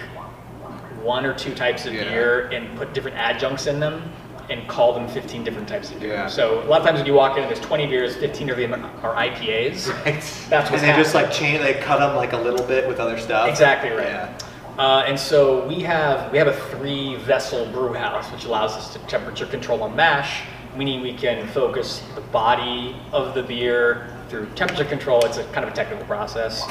[1.02, 2.04] one or two types of Yeah.
[2.04, 4.12] beer and put different adjuncts in them
[4.48, 6.12] and call them 15 different types of beer.
[6.12, 6.28] Yeah.
[6.28, 8.56] So a lot of times when you walk in and there's 20 beers, 15 of
[8.56, 9.92] them are IPAs.
[10.06, 10.22] Right.
[10.48, 13.00] That's what's and they just like chain, they cut them like a little bit with
[13.00, 13.48] other stuff.
[13.48, 14.06] Exactly right.
[14.06, 14.38] Yeah.
[14.78, 18.92] Uh, and so we have we have a three vessel brew house, which allows us
[18.92, 20.42] to temperature control on mash,
[20.76, 25.24] meaning we can focus the body of the beer through temperature control.
[25.24, 26.62] It's a kind of a technical process.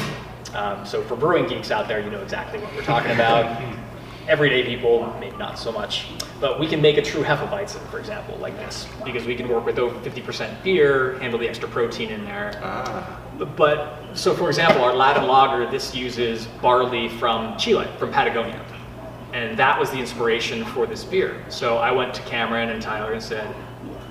[0.53, 3.61] Um, so for brewing geeks out there, you know exactly what we're talking about.
[4.27, 6.07] Everyday people, maybe not so much,
[6.41, 9.65] but we can make a true Hefeweizen, for example, like this, because we can work
[9.65, 13.19] with over 50% beer, handle the extra protein in there, Ah.
[13.55, 18.59] but so, for example, our Latin lager, this uses barley from Chile, from Patagonia,
[19.33, 21.43] and that was the inspiration for this beer.
[21.49, 23.53] So I went to Cameron and Tyler and said,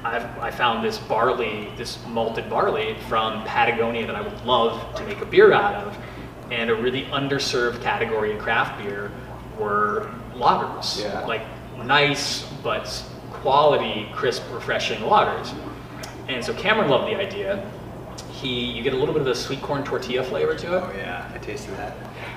[0.05, 5.05] I've, I found this barley, this malted barley from Patagonia that I would love to
[5.07, 5.98] make a beer out of,
[6.53, 9.11] and a really underserved category in craft beer
[9.58, 11.24] were lagers, Yeah.
[11.26, 11.42] like
[11.84, 15.54] nice but quality, crisp, refreshing lagers.
[16.28, 17.70] And so Cameron loved the idea.
[18.32, 20.82] He, you get a little bit of the sweet corn tortilla flavor to it.
[20.82, 21.96] Oh yeah, I tasted that.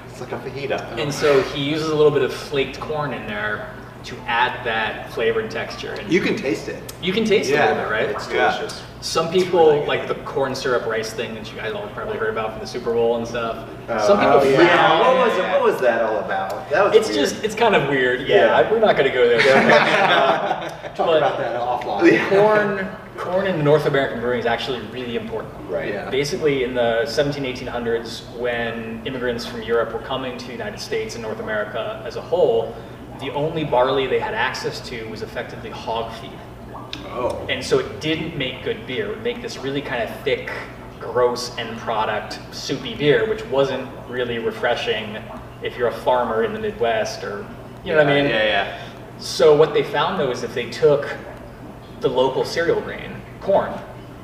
[0.10, 0.98] It's like a fajita.
[0.98, 3.74] And so he uses a little bit of flaked corn in there
[4.08, 5.94] to add that flavor and texture.
[5.94, 6.82] And You can taste it.
[7.02, 7.58] you can taste Yeah.
[7.58, 8.10] it a little bit, right?
[8.10, 8.52] It's Yeah.
[8.58, 8.82] delicious.
[9.02, 12.52] Some people like the corn syrup rice thing that you guys all probably heard about
[12.52, 13.58] from the Super Bowl and stuff.
[13.90, 15.00] Oh, Some people oh, freak yeah.
[15.00, 15.44] What was it?
[15.52, 16.70] What was that all about?
[16.72, 17.20] That was It's weird.
[17.20, 18.22] just it's kind of weird.
[18.28, 18.58] Yeah, Yeah.
[18.58, 19.40] I- we're not going to go there.
[20.96, 22.30] Talk But- about that offline.
[22.30, 25.54] corn, corn in North American brewing is actually really important.
[25.70, 25.94] right.
[25.94, 26.10] Yeah.
[26.10, 31.14] Basically, in the 17, 1800s, when immigrants from Europe were coming to the United States
[31.16, 32.74] and North America as a whole,
[33.20, 36.32] the only barley they had access to was effectively hog feed.
[37.08, 37.46] Oh.
[37.50, 39.08] And so it didn't make good beer.
[39.08, 40.52] It would make this really kind of thick,
[41.00, 45.18] gross end product, soupy beer, which wasn't really refreshing
[45.64, 47.48] if you're a farmer in the Midwest or,
[47.84, 48.30] you know what I mean?
[48.30, 48.90] Yeah, yeah.
[49.20, 51.16] So what they found though is if they took
[52.02, 53.74] the local cereal grain, corn,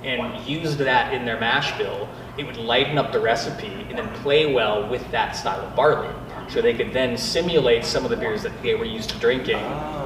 [0.03, 4.09] and used that in their mash bill, it would lighten up the recipe and then
[4.15, 6.13] play well with that style of barley.
[6.49, 9.57] So they could then simulate some of the beers that they were used to drinking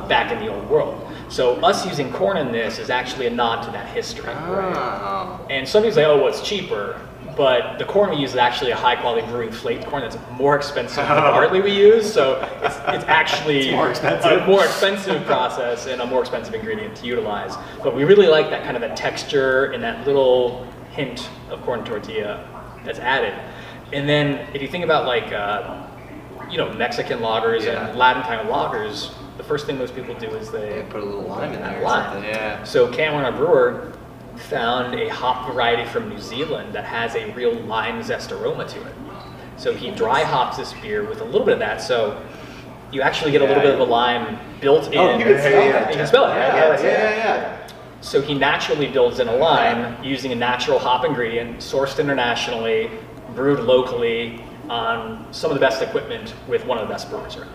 [0.08, 1.06] back in the old world.
[1.30, 4.32] So us using corn in this is actually a nod to that history.
[4.34, 5.46] Oh.
[5.50, 7.02] And some people say, oh, well, it's cheaper.
[7.36, 10.56] But the corn we use is actually a high quality brewing flaked corn that's more
[10.56, 12.12] expensive than the barley we use.
[12.12, 14.32] So it's, it's actually It's more expensive.
[14.42, 17.56] a more expensive process and a more expensive ingredient to utilize.
[17.84, 21.84] But we really like that kind of a texture and that little hint of corn
[21.86, 22.44] tortilla
[22.84, 23.34] that's added.
[23.94, 25.87] And then if you think about like, uh,
[26.50, 27.88] you know, Mexican lagers Yeah.
[27.90, 31.02] and Latin kind of lagers, the first thing most people do is they They put
[31.02, 32.24] a little lime in there Lime.
[32.24, 32.64] Yeah.
[32.64, 33.92] so Cameron, our brewer,
[34.36, 38.80] found a hop variety from New Zealand that has a real lime zest aroma to
[38.82, 38.94] it.
[39.58, 41.82] So he dry hops this beer with a little bit of that.
[41.82, 42.22] So
[42.92, 44.98] you actually get a little Yeah, bit of a lime built in.
[45.00, 46.36] Oh, you can smell You can smell it?
[46.36, 47.58] Yeah, Yeah, yeah, yeah.
[48.02, 52.92] So he naturally builds in a lime using a natural hop ingredient sourced internationally,
[53.36, 57.52] brewed locally on some of the best equipment with one of the best brewers around.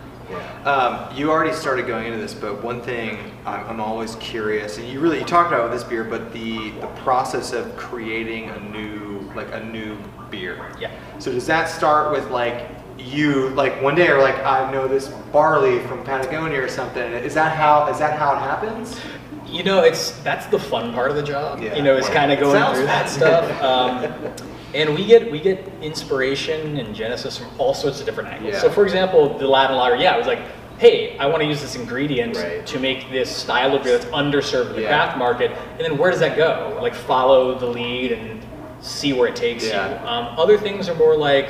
[0.65, 4.89] Um, you already started going into this, but one thing I'm, I'm always curious, and
[4.89, 8.61] you really you talked about with this beer, but the the process of creating a
[8.61, 9.97] new like a new
[10.31, 10.73] beer.
[10.81, 10.91] Yeah.
[11.19, 15.09] So does that start with like you like one day or like I know this
[15.33, 17.13] barley from Patagonia or something?
[17.13, 19.01] Is that how is that how it happens?
[19.47, 21.61] You know, it's that's the fun part of the job.
[21.61, 21.75] Yeah.
[21.75, 23.63] You know, it's kind of going through that stuff.
[23.63, 24.33] Um,
[24.75, 28.55] and we get we get inspiration and genesis from all sorts of different angles.
[28.55, 28.61] Yeah.
[28.61, 30.41] So, for example, the Latin lager, yeah, it was like,
[30.79, 32.67] hey, I want to use this ingredient Right.
[32.67, 34.89] to make this style of beer that's underserved in the Yeah.
[34.89, 35.51] craft market.
[35.77, 36.77] And then where does that go?
[36.81, 38.41] Like, follow the lead and
[38.81, 40.01] see where it takes Yeah.
[40.03, 40.09] you.
[40.09, 41.49] Um, other things are more like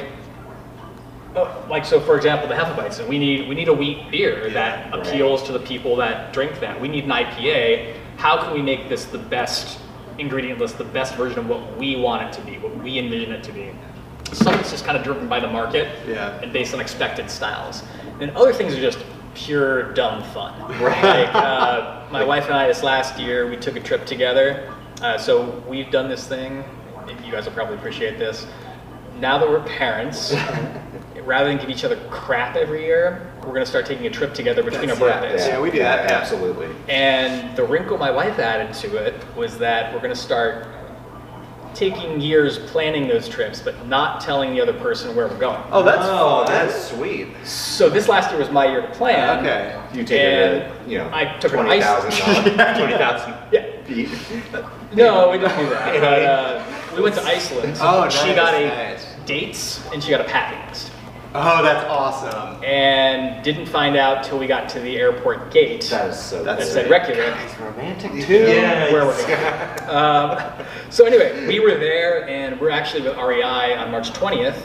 [1.35, 3.09] Oh, like so, for example, the Hefeweizen.
[3.09, 5.07] We need we need a wheat beer Yeah, that right.
[5.07, 6.79] appeals to the people that drink that.
[6.79, 7.95] We need an IPA.
[8.19, 9.79] How can we make this the best
[10.19, 13.33] ingredient list, the best version of what we want it to be, what we envision
[13.33, 13.71] it to be?
[14.33, 16.39] Some it's just kind of driven by the market Yeah.
[16.41, 17.83] and based on expected styles.
[18.21, 18.99] And other things are just
[19.35, 20.59] pure dumb fun.
[20.81, 21.03] Right.
[21.03, 24.73] Like uh, my wife and I this last year, we took a trip together.
[25.01, 26.65] Uh, so we've done this thing.
[27.25, 28.47] You guys will probably appreciate this.
[29.19, 30.35] Now that we're parents,
[31.25, 34.63] rather than give each other crap every year, we're gonna start taking a trip together
[34.63, 35.47] between our That's- yeah, birthdays.
[35.49, 36.17] Yeah, we do that, yeah.
[36.19, 36.69] Absolutely.
[36.89, 40.69] And the wrinkle my wife added to it was that we're going to start
[41.75, 45.59] taking years planning those trips, but not telling the other person where we're going.
[45.71, 46.53] Oh, that's oh, fun.
[46.53, 47.29] that's sweet.
[47.45, 49.39] So this last year was my year to plan.
[49.39, 49.81] Okay.
[49.95, 52.59] You take her And to, you know, I took twenty thousand Iceland.
[52.59, 53.83] dollars, twenty thousand Yeah.
[53.85, 54.11] feet.
[54.95, 56.01] No, we didn't do that.
[56.01, 57.79] But uh, we went to Iceland.
[57.81, 59.07] Oh, she nice, got a nice.
[59.25, 60.92] dates and she got a packing list.
[61.35, 62.63] Oh, that's awesome.
[62.63, 66.43] And didn't find out till we got to the airport gate That is so.
[66.45, 66.91] That's that cool.
[66.91, 67.45] said Reykjavik.
[67.51, 68.35] It's romantic too.
[68.51, 69.91] Yeah, where we're it's- going.
[69.97, 70.39] um,
[70.91, 74.55] so anyway, we were there, and we're actually with REI on March 20th.
[74.57, 74.59] Uh,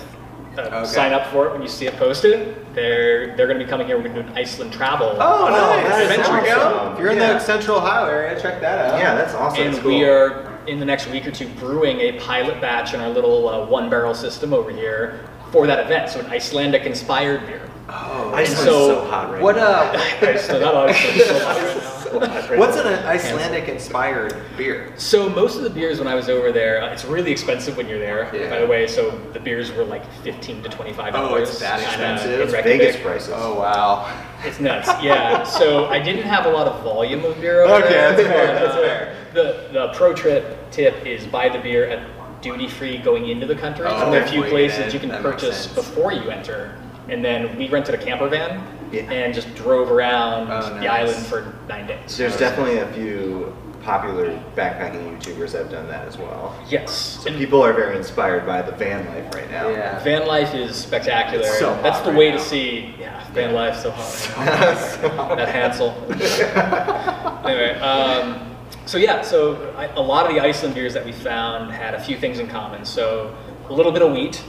[0.59, 0.85] Okay.
[0.85, 2.65] Sign up for it when you see it posted.
[2.73, 3.95] They're they're going to be coming here.
[3.95, 5.15] We're going to do an Iceland travel.
[5.19, 5.87] Oh, nice.
[5.87, 6.61] that is there go.
[6.63, 6.93] awesome.
[6.93, 7.33] If you're in Yeah.
[7.33, 8.99] the Central Ohio area, check that out.
[8.99, 9.63] Yeah, that's awesome.
[9.63, 12.99] and That's we are in the next week or two brewing a pilot batch in
[13.01, 16.09] our little uh, one barrel system over here for that event.
[16.09, 17.61] So an Icelandic inspired beer.
[17.89, 18.33] Oh.
[18.33, 19.63] Iceland's so- so, hot right What now.
[19.83, 19.97] uh?
[20.21, 22.01] Iceland, not Iceland, so hot right now.
[22.01, 24.91] So hot What's an Icelandic inspired beer?
[24.97, 27.87] So most of the beers when I was over there, uh, it's really expensive when
[27.87, 28.29] you're there.
[28.35, 28.49] Yeah.
[28.49, 31.49] By the way, so the beers were like fifteen to twenty five dollars.
[31.49, 32.41] it's that expensive?
[32.41, 33.31] It's Vegas prices.
[33.33, 34.13] Oh wow.
[34.43, 34.89] It's nuts.
[35.01, 35.43] Yeah.
[35.43, 38.11] so I didn't have a lot of volume of beer over Okay, there.
[38.11, 39.15] that's fair, that's uh, fair.
[39.33, 43.55] The the pro trip tip is buy the beer at duty free going into the
[43.55, 43.85] country.
[43.87, 44.91] Oh, and there are a few places in.
[44.93, 46.77] you can That purchase before you enter.
[47.09, 49.03] And then we rented a camper van Yeah.
[49.11, 52.17] and just drove around Oh, the island for nine days.
[52.17, 56.53] There's definitely a few popular backpacking YouTubers have done that as well.
[56.67, 56.91] Yes.
[57.23, 59.69] So And people are very inspired by the van life right now.
[59.69, 60.03] Yeah.
[60.03, 61.45] van life is spectacular.
[61.47, 62.37] It's so That's the right way now.
[62.37, 62.93] to see.
[62.99, 64.35] Yeah, van life so hot.
[65.37, 65.91] that Hansel.
[67.45, 68.56] anyway, um,
[68.87, 72.01] so yeah, so I, a lot of the Iceland beers that we found had a
[72.01, 72.85] few things in common.
[72.85, 73.35] So
[73.69, 74.41] a little bit of wheat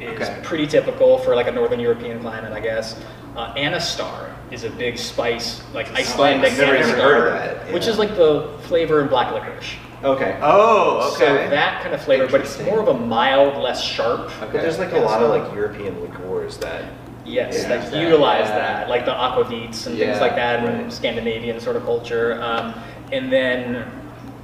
[0.00, 0.40] is Okay.
[0.42, 2.98] pretty typical for like a Northern European climate, I guess.
[3.36, 7.34] Uh, Anastar is a big spice, like Icelandic Never even Anastar, heard of
[7.64, 9.74] that, which is like the flavor in black licorice.
[10.04, 10.38] Okay.
[10.42, 11.26] Oh, okay.
[11.26, 14.20] So that kind of flavor, but it's more of a mild, less sharp.
[14.20, 14.52] Okay.
[14.52, 16.84] But there's like a lot of like European liqueurs that
[17.26, 18.58] Yes, Yeah, that that, utilize yeah.
[18.58, 20.92] that, like the aquavits and Yeah, things like that, and right.
[20.92, 22.74] Scandinavian sort of culture, um,
[23.14, 23.86] and then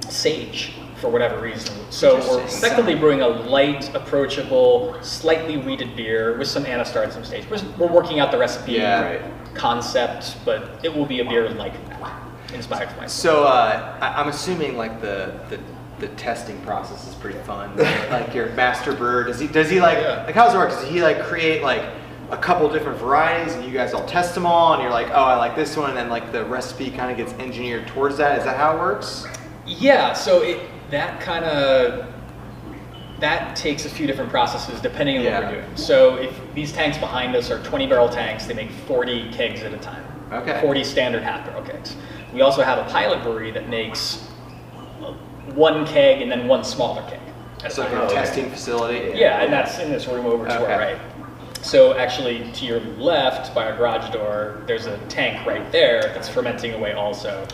[0.09, 1.75] sage for whatever reason.
[1.89, 7.23] So we're effectively brewing a light, approachable, slightly weeded beer with some anastar and some
[7.25, 7.45] sage.
[7.49, 9.27] We're, we're working out the recipe Yeah.
[9.53, 12.21] Concept, but it will be a beer like that,
[12.53, 13.07] inspired by.
[13.07, 15.59] So uh, I- I'm assuming like the, the
[15.99, 17.75] the testing process is pretty fun.
[18.09, 20.23] like your master brewer, does he does he like Yeah.
[20.25, 20.69] like how does it work?
[20.69, 21.83] Does he like create like
[22.31, 25.13] a couple different varieties and you guys all test them all and you're like, oh,
[25.23, 28.39] I like this one, and then like the recipe kind of gets engineered towards that.
[28.39, 29.25] Is that how it works?
[29.67, 32.07] Yeah, so it that kind of
[33.19, 35.39] that takes a few different processes depending on Yeah.
[35.41, 35.75] what we're doing.
[35.77, 39.73] So if these tanks behind us are 20 barrel tanks, they make 40 kegs at
[39.73, 40.03] a time.
[40.31, 40.59] Okay.
[40.61, 41.95] 40 standard half barrel kegs.
[42.33, 44.25] We also have a pilot brewery that makes
[45.03, 45.13] uh,
[45.53, 47.19] one keg and then one smaller keg.
[47.61, 49.11] That's So like a testing facility.
[49.19, 50.73] Yeah, and that's in this room over to Okay.
[50.73, 50.97] our right.
[51.61, 56.27] So actually, to your left, by our garage door, there's a tank right there that's
[56.27, 57.47] fermenting away also.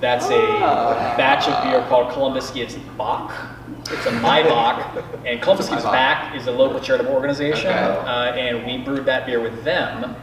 [0.00, 1.14] That's a Ah.
[1.16, 3.32] batch of beer called Columbus Gives Bock.
[3.90, 7.78] It's a Maibock, and Columbus Gives Back is a local charitable organization, Okay.
[8.06, 10.16] uh, and we brewed that beer with them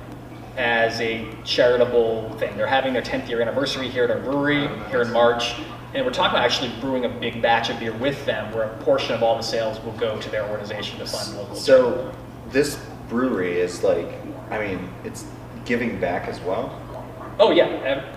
[0.57, 2.57] as a charitable thing.
[2.57, 5.55] They're having their 10th year anniversary here at our brewery Oh, here in March,
[5.93, 8.69] and we're talking about actually brewing a big batch of beer with them, where a
[8.83, 11.55] portion of all the sales will go to their organization to fund local.
[11.55, 12.11] So
[12.51, 12.77] this
[13.13, 14.07] brewery is like,
[14.49, 15.25] I mean, it's
[15.65, 16.79] giving back as well.
[17.41, 17.65] Oh yeah,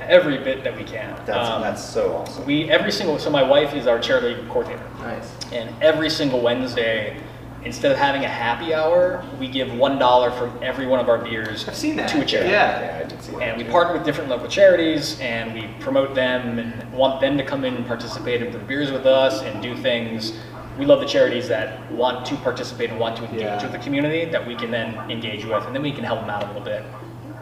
[0.01, 1.15] every bit that we can.
[1.27, 2.45] That's Um, that's so awesome.
[2.45, 3.19] we every single.
[3.21, 5.33] So my wife is our charity coordinator, Nice.
[5.53, 7.17] and every single Wednesday,
[7.65, 11.19] instead of having a happy hour, we give one dollar from every one of our
[11.19, 12.09] beers I've seen that.
[12.11, 12.51] to a charity.
[12.51, 12.81] Yeah.
[12.99, 13.43] yeah, I did see that.
[13.43, 13.71] And we too.
[13.71, 17.77] partner with different local charities, and we promote them and want them to come in
[17.77, 20.33] and participate and brew beers with us and do things.
[20.79, 23.63] We love the charities that want to participate and want to engage Yeah.
[23.63, 26.31] with the community that we can then engage with, and then we can help them
[26.31, 26.83] out a little bit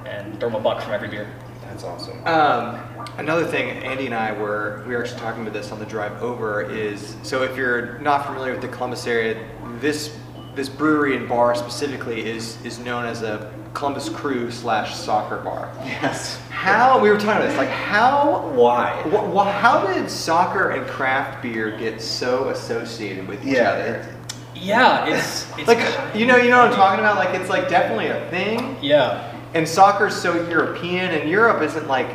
[0.04, 1.28] and throw them a buck from every beer.
[1.68, 2.26] That's awesome.
[2.26, 2.80] Um,
[3.18, 6.20] another thing, Andy and I were we were actually talking about this on the drive
[6.20, 9.36] over is so if you're not familiar with the Columbus area,
[9.80, 10.16] this
[10.54, 15.72] this brewery and bar specifically is is known as a Columbus Crew slash soccer bar.
[15.84, 16.40] Yes.
[16.50, 19.00] How we were talking about this, like how Why?
[19.04, 23.70] wh- wh- how did soccer and craft beer get so associated with each Yeah.
[23.70, 24.16] other?
[24.54, 27.16] Yeah, it's, it's Like you know you know what I'm talking about?
[27.16, 28.76] Like it's like definitely a thing.
[28.82, 29.26] yeah.
[29.54, 32.08] And soccer's so European, and Europe isn't like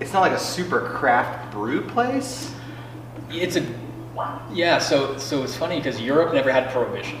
[0.00, 2.52] it's not like a super craft brew place.
[3.30, 3.64] It's a
[4.52, 4.78] yeah.
[4.78, 7.18] So so it's funny because Europe never had prohibition.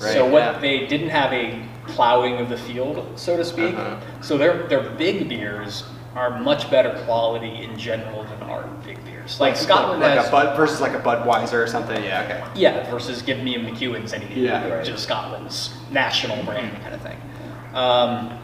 [0.00, 0.58] Right, so what yeah.
[0.58, 3.74] they didn't have a plowing of the field, so to speak.
[3.74, 4.00] Uh-huh.
[4.22, 5.84] So their their big beers
[6.14, 9.38] are much better quality in general than our big beers.
[9.40, 12.02] Like Scotland like has a Bud versus like a Budweiser or something.
[12.02, 12.60] Yeah, okay.
[12.60, 14.88] yeah versus give me a McEwan's any day, Yeah, which right.
[14.88, 17.18] is Scotland's national brand kind of thing.
[17.74, 18.38] Um,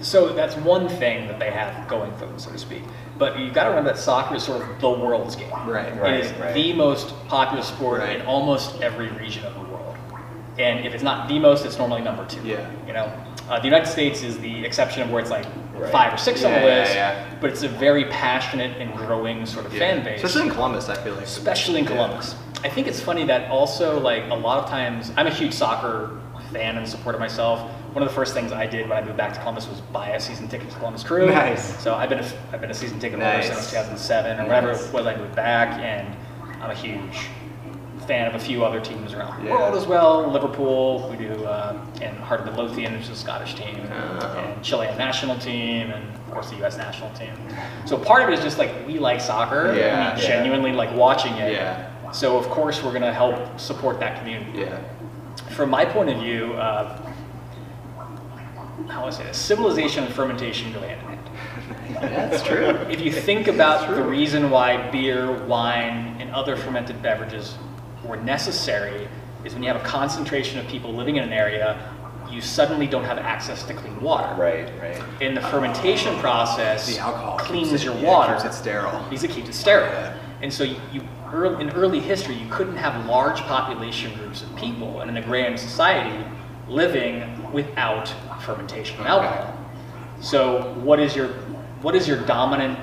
[0.00, 2.82] so that's one thing that they have going for them, so to speak.
[3.18, 5.50] But you've got to remember that soccer is sort of the world's game.
[5.68, 6.54] Right, It is right.
[6.54, 8.16] the most popular sport Right.
[8.20, 9.59] in almost every region of the world.
[10.60, 12.40] And if it's not the most, it's normally number two.
[12.42, 12.68] Yeah.
[12.86, 13.12] You know,
[13.48, 15.90] uh, the United States is the exception of where it's like Right.
[15.90, 16.94] five or six on the Yeah, yeah, list.
[16.94, 17.24] yeah.
[17.40, 20.94] But it's a very passionate and growing sort of fan base Especially in Columbus, I
[20.96, 21.24] feel like.
[21.24, 21.92] especially in Yeah.
[21.92, 22.34] Columbus.
[22.62, 26.10] I think it's funny that also like a lot of times I'm a huge soccer
[26.52, 27.60] fan and supporter myself.
[27.94, 30.08] One of the first things I did when I moved back to Columbus was buy
[30.10, 31.30] a season ticket to Columbus Crew.
[31.30, 31.80] Nice.
[31.82, 33.46] So I've been a, I've been a season ticket holder Nice.
[33.46, 34.86] since 2007 or whenever Nice.
[34.86, 36.14] it was I moved back, and
[36.62, 37.28] I'm a huge
[38.10, 39.54] fan of a few other teams around the Yeah.
[39.56, 40.28] world as well.
[40.28, 44.36] Liverpool, we do, uh, and Heart of the Midlothian, which is a Scottish team, Oh.
[44.36, 46.76] and Chilean national team, and of course the U.S.
[46.76, 47.30] national team.
[47.84, 49.66] So part of it is just like we like soccer.
[49.76, 50.26] Yeah, we yeah.
[50.28, 51.52] genuinely like watching it.
[51.52, 51.84] Yeah.
[52.10, 54.62] So of course we're going to help support that community.
[54.62, 54.78] Yeah.
[55.50, 56.98] From my point of view, uh,
[58.88, 59.36] how do I say this?
[59.38, 61.30] Civilization and fermentation go hand in hand.
[62.32, 62.70] That's true.
[62.90, 67.54] If you think about the reason why beer, wine, and other fermented beverages
[68.10, 69.08] were necessary,
[69.44, 71.78] is when you have a concentration of people living in an area,
[72.30, 74.34] you suddenly don't have access to clean water.
[74.40, 75.02] Right, right.
[75.22, 79.02] In the fermentation process, The alcohol cleans it- your yeah, water keeps it sterile.
[79.08, 79.90] because it keeps it sterile.
[79.92, 80.12] Yeah.
[80.42, 81.02] And so you, you
[81.32, 85.56] early, in early history, you couldn't have large population groups of people in an agrarian
[85.56, 86.24] society
[86.68, 89.54] living without fermentation of alcohol.
[90.20, 91.28] So what is your
[91.82, 92.78] what is your dominant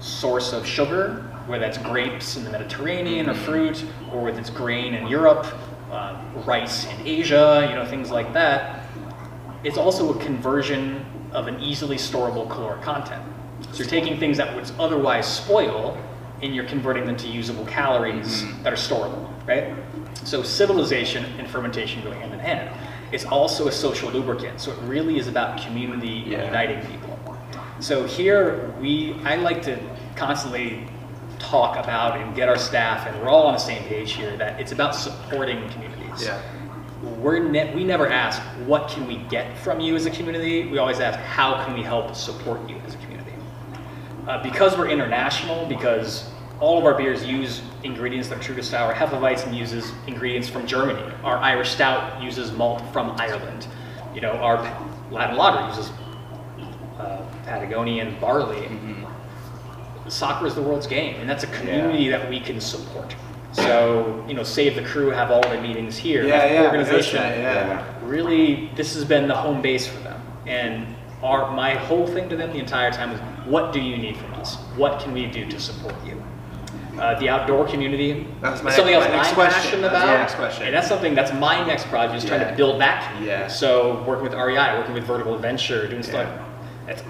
[0.00, 1.24] source of sugar?
[1.46, 5.46] Whether that's grapes in the Mediterranean or fruit, or whether it's grain in Europe,
[5.90, 8.86] uh, rice in Asia, you know things like that.
[9.64, 13.22] It's also a conversion of an easily storable caloric content.
[13.72, 15.96] So you're taking things that would otherwise spoil
[16.42, 19.74] and you're converting them to usable calories that are storable, right?
[20.24, 22.70] So civilization and fermentation go hand in hand.
[23.12, 24.60] It's also a social lubricant.
[24.60, 26.38] So it really is about community Yeah.
[26.38, 27.18] and uniting people.
[27.78, 29.78] So here we, I like to
[30.16, 30.86] constantly
[31.52, 34.58] talk about and get our staff, and we're all on the same page here, that
[34.58, 36.24] it's about supporting communities.
[36.24, 36.40] Yeah.
[37.20, 40.66] We're ne- we never ask, what can we get from you as a community?
[40.68, 43.34] We always ask, how can we help support you as a community?
[44.26, 48.62] Uh, because we're international, because all of our beers use ingredients that are true to
[48.62, 48.94] sour.
[48.94, 51.12] Hefeweizen uses ingredients from Germany.
[51.22, 53.66] Our Irish Stout uses malt from Ireland.
[54.14, 54.56] You know, our
[55.10, 55.92] Latin Lager uses
[56.98, 58.68] uh, Patagonian barley.
[60.12, 63.16] Soccer is the world's game, and that's a community that we can support.
[63.52, 66.24] So, you know, Save the Crew have all the meetings here.
[66.26, 67.94] Yeah, yeah, Organization that, yeah.
[68.02, 70.86] really this has been the home base for them and
[71.22, 74.32] our my whole thing to them the entire time is what do you need from
[74.34, 76.20] us what can we do to support you
[76.98, 79.60] uh, the outdoor community That was my something next- else my next I'm question.
[79.62, 80.66] passionate That's my next question.
[80.66, 82.50] and that's something that's my next project is trying Yeah.
[82.50, 83.46] to build back Yeah.
[83.48, 86.34] so working with REI working with Vertical Adventure doing stuff Yeah.
[86.34, 86.51] it's,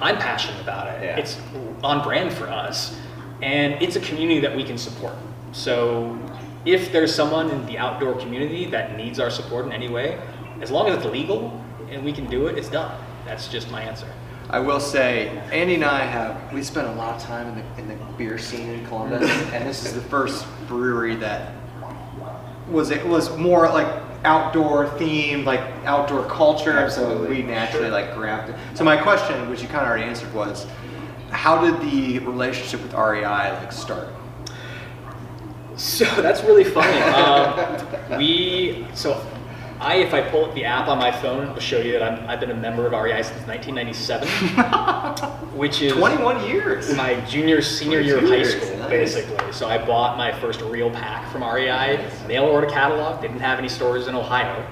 [0.01, 1.03] I'm passionate about it.
[1.03, 1.17] Yeah.
[1.17, 1.39] it's
[1.83, 2.99] on brand for us
[3.43, 5.15] and it's a community that we can support.
[5.53, 6.19] So
[6.65, 10.21] if there's someone in the outdoor community that needs our support in any way
[10.61, 11.61] as long as it's legal
[11.91, 12.99] and we can do it it's done.
[13.25, 14.09] That's just my answer.
[14.51, 17.81] I will say, Andy and I have we spent a lot of time in the
[17.81, 19.55] in the beer scene in Columbus, mm-hmm.
[19.55, 21.55] and this is the first brewery that
[22.69, 23.87] was it was more like
[24.25, 26.89] outdoor themed, like outdoor culture.
[26.91, 28.57] So we naturally like grabbed it.
[28.75, 30.67] So my question, which you kind of already answered, was,
[31.31, 34.09] how did the relationship with REI like start?
[35.77, 37.01] So that's really funny.
[37.13, 39.25] Um, we so
[39.83, 42.29] I if I pull up the app on my phone, it'll show you that I'm,
[42.29, 44.29] I've been a member of REI since 1997,
[45.57, 46.95] which is 21 years.
[46.95, 48.89] my junior senior year of high Years, school, nice.
[48.91, 49.53] basically.
[49.53, 53.21] So I bought my first real pack from REI, mail order catalog.
[53.21, 54.65] They didn't have any stores in Ohio.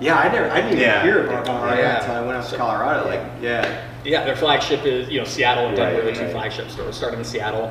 [0.00, 1.02] Yeah, I never, I didn't even Yeah.
[1.04, 1.98] hear about REI Yeah.
[2.00, 3.06] until I went out to So- Colorado.
[3.08, 6.32] Like, yeah, Yeah, their flagship is you know Seattle and Denver, Right, the two right.
[6.32, 6.96] flagship stores.
[6.96, 7.70] Started in Seattle,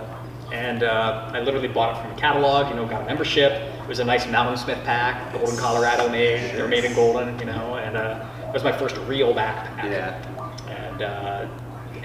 [0.53, 2.69] and uh, I literally bought it from a catalog.
[2.69, 3.51] You know, got a membership.
[3.51, 6.55] It was a nice Mountainsmith pack, Golden Colorado made.
[6.55, 9.83] They're made in Golden, you know, and uh, it was my first real backpack.
[9.91, 10.69] yeah.
[10.69, 11.47] And uh,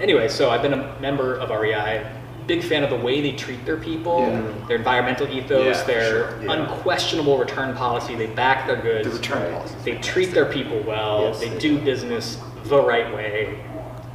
[0.01, 2.05] anyway, so I've been a member of REI.
[2.47, 4.41] Big fan of the way they treat their people, Yeah.
[4.67, 6.51] their environmental ethos, Yeah, their sure, yeah.
[6.53, 8.15] unquestionable return policy.
[8.15, 9.07] They back their goods.
[9.07, 9.53] The return Right.
[9.53, 9.75] policy.
[9.85, 11.21] They treat their people well.
[11.25, 13.59] Yes, they they do business the right way,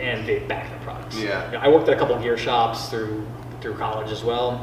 [0.00, 1.16] and they back their products.
[1.16, 1.46] Yeah.
[1.46, 3.24] You know, I worked at a couple gear shops through
[3.64, 4.60] through college as well,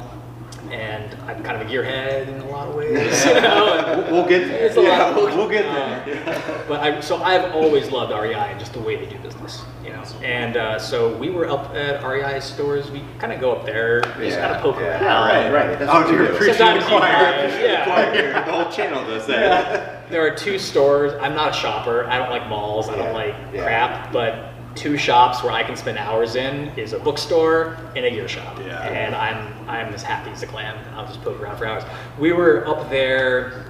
[0.69, 3.25] and I'm kind of a gearhead in a lot of ways.
[3.25, 4.67] you know, We'll, we'll get there.
[4.67, 4.85] It's a lot.
[4.87, 6.63] Yeah, we'll, we'll get Uh, there.
[6.67, 9.89] but I, so I've always loved REI and just the way they do business, you
[9.89, 10.03] know.
[10.21, 12.91] And uh, so we were up at REI stores.
[12.91, 15.51] We kind of go up there, we just kind of poke yeah, around.
[15.51, 15.79] right, right.
[15.79, 16.45] That's oh, what you dude, do.
[16.53, 17.11] Sometimes you the choir.
[17.11, 17.83] guys, yeah.
[17.85, 20.09] Choir, the whole channel does that.
[20.11, 21.13] There are two stores.
[21.21, 22.05] I'm not a shopper.
[22.05, 22.87] I don't like malls.
[22.87, 23.63] I don't like yeah.
[23.63, 24.11] crap.
[24.11, 28.27] But two shops where I can spend hours in is a bookstore and a gear
[28.27, 28.57] shop.
[28.59, 28.81] Yeah.
[28.87, 30.77] And I'm I'm as happy as a clam.
[30.95, 31.83] I'll just poke around for hours.
[32.19, 33.65] We were up there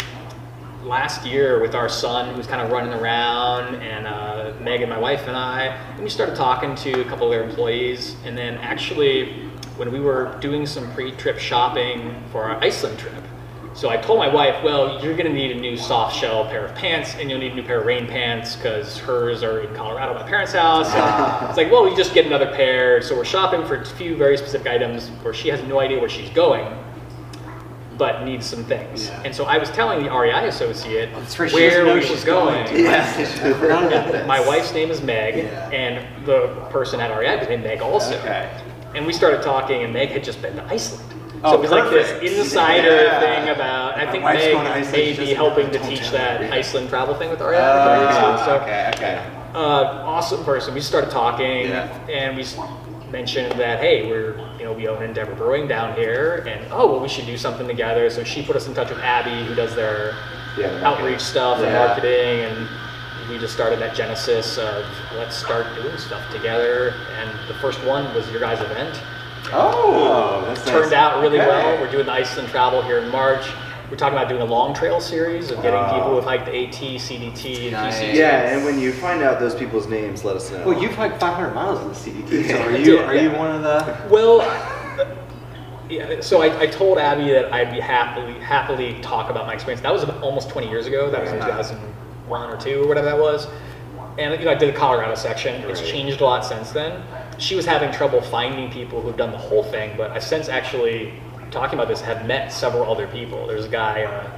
[0.84, 4.98] last year with our son who's kind of running around and uh, Meg and my
[4.98, 8.56] wife and I and we started talking to a couple of their employees and then
[8.56, 9.48] actually
[9.78, 13.24] when we were doing some pre-trip shopping for our Iceland trip
[13.74, 16.76] so I told my wife well you're gonna need a new soft shell pair of
[16.76, 20.14] pants and you'll need a new pair of rain pants because hers are in Colorado
[20.14, 23.26] at my parents house and it's like well you just get another pair so we're
[23.26, 26.78] shopping for a few very specific items where she has no idea where she's going
[28.02, 29.10] but needs some things.
[29.10, 29.22] Yeah.
[29.26, 32.66] And so I was telling the REI associate she where we was going.
[32.66, 32.84] going.
[32.84, 34.24] Yeah.
[34.28, 35.70] My wife's name is Meg, Yeah.
[35.70, 38.18] and the person at REI was named Meg also.
[38.22, 38.50] Okay.
[38.96, 41.14] And we started talking, and Meg had just been to Iceland.
[41.44, 43.20] Oh, so it was like this insider Yeah.
[43.20, 43.98] thing about.
[43.98, 46.54] I My think Meg going to Iceland, may be helping to teach that her.
[46.54, 47.58] Iceland travel thing with REI.
[47.60, 49.20] Ah, so, okay, okay.
[49.56, 50.74] uh, awesome person.
[50.74, 51.88] We started talking, Yeah.
[52.10, 52.46] and we
[53.12, 57.00] mentioned that hey, we're you know we own Endeavor Brewing down here, and oh well,
[57.00, 58.10] we should do something together.
[58.12, 60.14] So she put us in touch with Abby, who does their
[60.58, 62.68] Yeah, outreach stuff and marketing, and
[63.30, 64.86] we just started that genesis of
[65.18, 66.94] let's start doing stuff together.
[67.20, 69.00] And the first one was your guys' event,
[69.54, 70.94] Oh, uh, that's turned nice.
[70.94, 71.48] out really Okay.
[71.48, 71.82] well.
[71.82, 73.46] We're doing the Iceland travel here in March.
[73.90, 75.94] We're talking about doing a long trail series of getting Wow.
[75.96, 78.00] people with hiked the AT, CDT, and Nice.
[78.00, 78.14] PCT.
[78.16, 80.64] Yeah, and when you find out those people's names, let us know.
[80.66, 83.52] Well, you've hiked 500 miles in the CDT, so are you did, are you one
[83.54, 83.98] of the?
[84.10, 84.40] Well,
[85.90, 89.82] yeah, so I, I told Abby that I'd be happily happily talk about my experience.
[89.82, 91.12] That was almost 20 years ago.
[91.12, 93.48] That was in 2001 or two or whatever that was.
[94.18, 95.62] And you know, I did the Colorado section.
[95.70, 97.02] It's changed a lot since then.
[97.42, 101.12] She was having trouble finding people who've done the whole thing, but I've since actually
[101.50, 103.48] talking about this have met several other people.
[103.48, 104.32] There's a guy uh,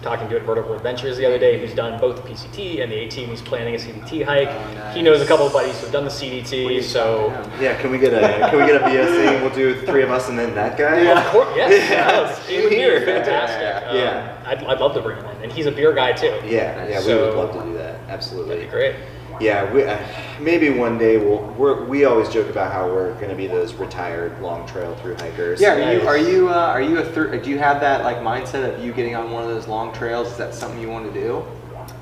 [0.00, 3.04] talking to at Vertical Adventures the other day who's done both the PCT and the
[3.04, 3.18] AT.
[3.18, 4.48] and He's planning a CDT hike.
[4.48, 6.84] Oh, He knows a couple of buddies who've done the CDT.
[6.84, 7.30] So.
[7.60, 9.40] yeah, can we get a can we get a BSC?
[9.42, 11.02] We'll do three of us and then that guy.
[11.02, 11.26] Yeah.
[11.26, 11.90] Of course, yes.
[11.90, 12.06] Yeah.
[12.10, 12.48] yes.
[12.48, 13.04] It Here.
[13.04, 13.60] fantastic.
[13.60, 14.42] Yeah, Um, yeah.
[14.46, 15.42] I'd, I'd love to bring him in.
[15.42, 16.38] And he's a beer guy too.
[16.44, 17.98] Yeah, yeah, we would love to do that.
[18.08, 18.54] Absolutely.
[18.54, 18.94] That'd be great.
[19.40, 19.98] Yeah, we, uh,
[20.40, 21.42] maybe one day we'll.
[21.56, 25.16] We're, we always joke about how we're going to be those retired long trail through
[25.16, 25.60] hikers.
[25.60, 28.18] Yeah, are you are you uh, are you a thir- do you have that like
[28.18, 30.28] mindset of you getting on one of those long trails?
[30.32, 31.44] Is that something you want to do?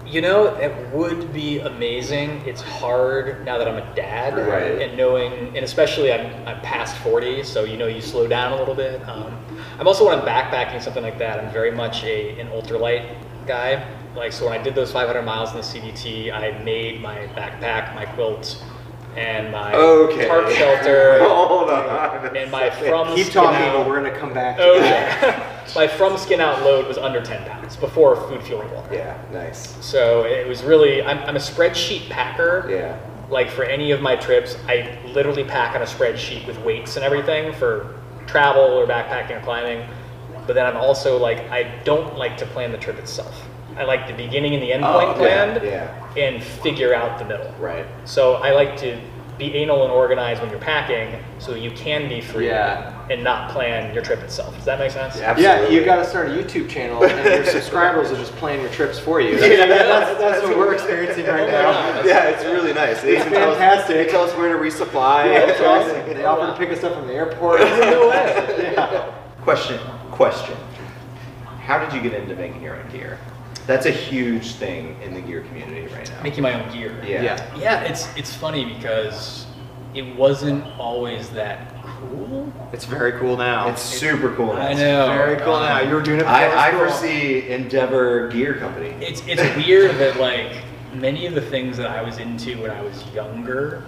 [0.07, 2.43] You know, it would be amazing.
[2.47, 4.83] It's hard now that I'm a dad Right.
[4.83, 8.57] and knowing, and especially I'm, I'm past 40, so you know you slow down a
[8.57, 9.01] little bit.
[9.09, 9.37] Um,
[9.79, 13.15] I'm also when I'm backpacking something like that, I'm very much a an ultralight
[13.47, 13.85] guy.
[14.15, 17.95] Like so, when I did those 500 miles in the CDT, I made my backpack,
[17.95, 18.63] my quilt,
[19.17, 20.29] and my Okay.
[20.29, 21.19] tarp shelter.
[21.25, 22.37] Hold on.
[22.37, 24.57] And my from Keep skin talking, out- but we're gonna come back.
[24.57, 25.71] to that.
[25.75, 28.95] my from skin out load was under 10 pounds before food fuel and water.
[28.95, 29.77] Yeah, nice.
[29.85, 32.69] So it was really, I'm, I'm a spreadsheet packer.
[32.71, 32.99] Yeah.
[33.31, 37.05] Like for any of my trips, I literally pack on a spreadsheet with weights and
[37.05, 37.97] everything for
[38.27, 39.89] travel or backpacking or climbing.
[40.47, 43.49] But then I'm also like, I don't like to plan the trip itself.
[43.77, 45.19] I like the beginning and the end Oh, point okay.
[45.21, 45.89] planned Yeah.
[46.17, 47.53] and figure out the middle.
[47.59, 47.87] Right.
[48.05, 48.99] So I like to
[49.37, 52.93] be anal and organized when you're packing so you can be free Yeah.
[53.11, 54.55] and not plan your trip itself.
[54.55, 55.17] Does that make sense?
[55.17, 55.37] Yeah.
[55.37, 55.77] Yeah, Absolutely.
[55.77, 58.97] you got to start a YouTube channel, and your subscribers will just plan your trips
[59.01, 59.37] for you.
[59.41, 61.73] That's, Yeah, that's, that's what we're experiencing right Oh now.
[61.73, 62.07] God.
[62.07, 63.03] Yeah, it's really nice.
[63.03, 63.97] They It's even tell us- fantastic.
[63.97, 65.25] They tell us where to resupply.
[65.27, 66.15] Yeah, it's awesome.
[66.15, 67.59] They offer to pick us up from the airport.
[67.65, 68.73] No way.
[68.73, 69.13] Yeah.
[69.43, 69.81] Question.
[70.13, 70.57] Question.
[71.67, 73.19] How did you get into making your own gear?
[73.67, 76.23] That's a huge thing in the gear community right now.
[76.23, 77.03] Making my own gear.
[77.07, 77.23] Yeah.
[77.23, 77.57] Yeah.
[77.57, 79.47] Yeah, it's it's funny because
[79.95, 82.53] it wasn't always that cool.
[82.73, 83.69] It's very cool now.
[83.69, 84.53] It's super cool.
[84.53, 85.07] I now.
[85.07, 85.15] know.
[85.15, 85.81] very cool now.
[85.81, 86.25] You were doing it.
[86.25, 86.89] before I, I school.
[86.89, 88.91] foresee Endeavor Gear Company.
[89.01, 90.63] It's it's weird that like
[90.93, 93.85] many of the things that I was into when I was younger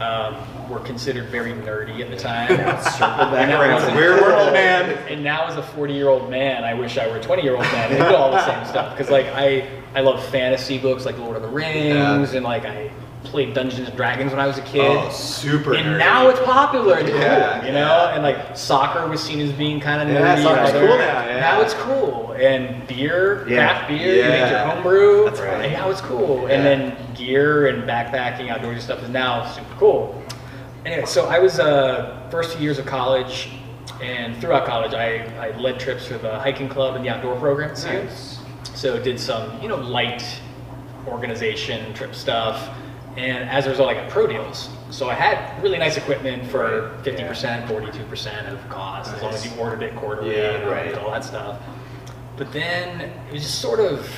[0.00, 2.48] um, were considered very nerdy at the time.
[2.82, 3.96] Circle back And around.
[3.96, 4.90] Weird world, man.
[5.08, 7.54] And now as a 40 year old man, I wish I were a 20 year
[7.54, 8.96] old man and did all the same stuff.
[8.96, 12.90] Because like I I love fantasy books like Lord of the Rings and like I
[13.24, 14.80] played Dungeons and Dragons when I was a kid.
[14.86, 15.74] Oh, super.
[15.74, 15.98] and nerdy.
[15.98, 17.78] now it's popular and cool, Yeah, you know.
[17.78, 18.14] yeah.
[18.14, 20.20] And like soccer was seen as being kind of nerdy.
[20.20, 21.40] Yeah, and soccer's cool now, yeah.
[21.40, 24.70] Now it's cool, and beer, craft beer, you make your Yeah.
[24.74, 25.64] home brew, That's right.
[25.64, 26.46] and now it's cool.
[26.46, 30.22] And then gear and backpacking, outdoorsy stuff is now super cool.
[30.86, 33.50] Anyway, so I was uh, first few years of college,
[34.00, 37.70] and throughout college, I, I led trips for the hiking club and the outdoor program.
[37.72, 37.84] at.
[37.84, 38.38] Nice.
[38.74, 40.22] So did some, you know, light
[41.08, 42.68] organization trip stuff.
[43.16, 44.68] And as a result, I got pro deals.
[44.90, 49.52] So I had really nice equipment for 50%, 42% of cost, as long as you
[49.58, 50.94] ordered it quarterly Yeah, and right.
[50.98, 51.60] all that stuff.
[52.36, 54.08] But then it was just sort of,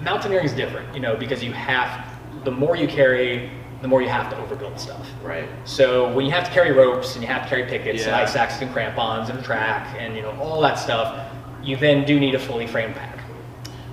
[0.00, 2.06] mountaineering is different, you know, because you have,
[2.44, 3.50] the more you carry,
[3.82, 5.06] the more you have to overbuild stuff.
[5.22, 5.48] Right.
[5.64, 8.22] So when you have to carry ropes and you have to carry pickets and Yeah.
[8.22, 11.18] ice axes and crampons and a track and you know all that stuff,
[11.62, 13.18] you then do need a fully framed pack.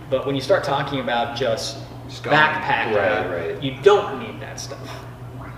[0.10, 1.78] But when you start talking about just,
[2.08, 3.64] Backpacking, Right, right.
[3.64, 5.06] you don't need that stuff.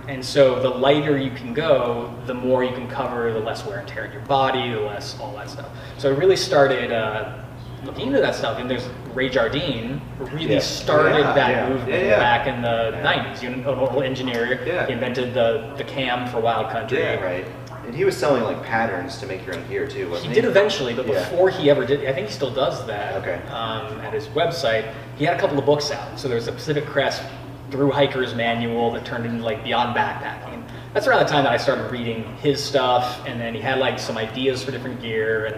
[0.08, 3.78] And so the lighter you can go, the more you can cover, the less wear
[3.80, 5.68] and tear in your body, the less all that stuff.
[6.00, 7.43] So I really started uh,
[7.84, 8.58] looking into that stuff.
[8.58, 10.60] And there's Ray Jardine really Yeah.
[10.60, 11.70] started Yeah, that yeah.
[11.70, 13.04] movement back in the Yeah.
[13.04, 13.43] 90s.
[13.43, 14.56] You know, an engineer.
[14.88, 17.00] He invented the, the cam for Wild Country.
[17.02, 17.24] Yeah.
[17.24, 17.45] Right.
[17.90, 20.36] And he was selling like patterns to make your own gear too, He wasn't he?
[20.36, 21.28] did eventually, but Yeah.
[21.28, 23.16] before he ever did, I think he still does that.
[23.16, 23.40] Okay.
[23.50, 26.20] Um, at his website, he had a couple of books out.
[26.20, 27.24] So there's a Pacific Crest
[27.72, 30.62] Through Hiker's Manual that turned into like Beyond Backpacking.
[30.94, 33.98] That's around the time that I started reading his stuff, and then he had like
[33.98, 35.56] some ideas for different gear, and,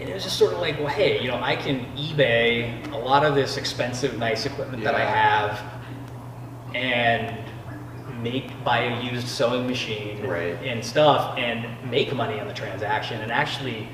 [0.00, 2.96] and it was just sort of like, well, hey, you know, I can eBay a
[2.98, 5.60] lot of this expensive, nice equipment that I have,
[6.72, 7.36] and
[8.22, 10.56] make buy a used sewing machine Right.
[10.64, 13.88] and stuff and make money on the transaction and actually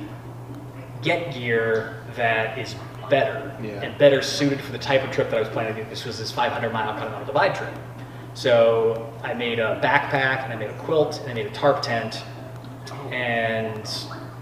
[1.02, 2.74] get gear that is
[3.10, 3.82] better Yeah.
[3.82, 5.90] and better suited for the type of trip that I was planning to do.
[5.90, 7.70] This was this 500 mile Continental Divide trip.
[8.34, 11.82] So I made a backpack and I made a quilt and I made a tarp
[11.82, 12.22] tent
[13.10, 13.88] and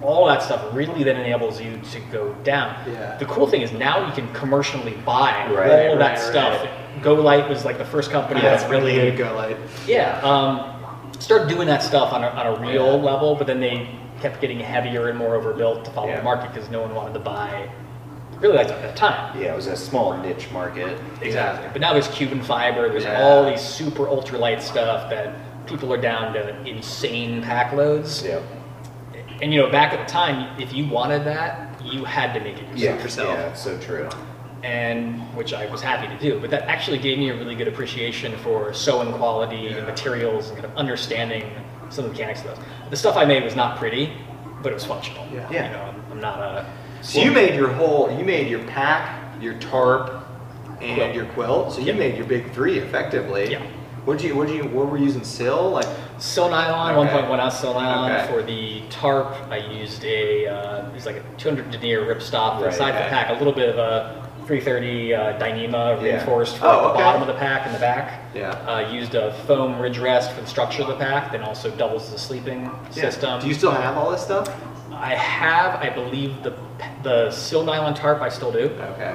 [0.02, 2.74] all that stuff really then enables you to go down.
[2.90, 3.16] Yeah.
[3.18, 6.68] The cool thing is now you can commercially buy Right, all of that right, stuff.
[7.02, 9.56] GoLite was like the first company That's that really go light.
[9.86, 13.02] yeah, um, started doing that stuff on a, on a real Yeah.
[13.12, 13.88] level, but then they
[14.20, 16.18] kept getting heavier and more overbuilt to follow Yeah.
[16.18, 17.68] the market because no one wanted to buy
[18.38, 19.38] really like at that time.
[19.38, 20.98] Yeah, it was a small niche market.
[21.20, 21.68] Exactly.
[21.72, 23.22] But now there's Cuben fiber, there's Yeah.
[23.22, 25.34] all these super ultralight stuff that
[25.66, 28.24] people are down to insane pack loads.
[28.26, 28.38] Yeah.
[29.42, 32.56] And you know, back at the time, if you wanted that, you had to make
[32.58, 33.28] it Yeah, yourself.
[33.38, 34.08] yeah, it's so true.
[34.62, 36.38] And which I was happy to do.
[36.40, 40.58] But that actually gave me a really good appreciation for sewing quality and materials and
[40.58, 41.50] kind of understanding
[41.88, 42.58] some of the mechanics of those.
[42.90, 44.12] The stuff I made was not pretty,
[44.62, 45.26] but it was functional.
[45.32, 45.48] Yeah.
[45.50, 45.66] Yeah.
[45.66, 46.72] You know, I'm, I'm not a.
[47.02, 50.24] So you made your whole, you made your pack, your tarp,
[50.80, 51.14] and Quilt.
[51.14, 51.72] your quilt.
[51.72, 51.92] So you Yeah.
[51.94, 53.50] made your big three effectively.
[53.50, 53.62] Yeah.
[54.04, 55.24] What did you, what did you, what were you using?
[55.24, 55.86] Sill, like
[56.18, 57.12] Sill nylon, Okay.
[57.22, 58.10] 1.1 ounce sill nylon.
[58.12, 58.26] Okay.
[58.32, 62.64] For the tarp, I used a, uh, it was like a 200 denier ripstop for
[62.64, 63.04] Right, the side of okay.
[63.04, 65.70] the pack, a little bit of a 330 uh, Dyneema
[66.02, 66.02] Yeah.
[66.02, 67.02] reinforced for Oh, like, the okay.
[67.04, 68.20] bottom of the pack and the back.
[68.34, 68.50] Yeah.
[68.66, 72.08] Uh, used a foam ridge rest for the structure of the pack, then also doubles
[72.08, 73.40] as a sleeping system.
[73.40, 74.48] Do you still have all this stuff?
[74.92, 76.52] I have, I believe, the
[77.04, 78.20] the sill nylon tarp.
[78.22, 78.70] I still do.
[78.94, 79.14] Okay.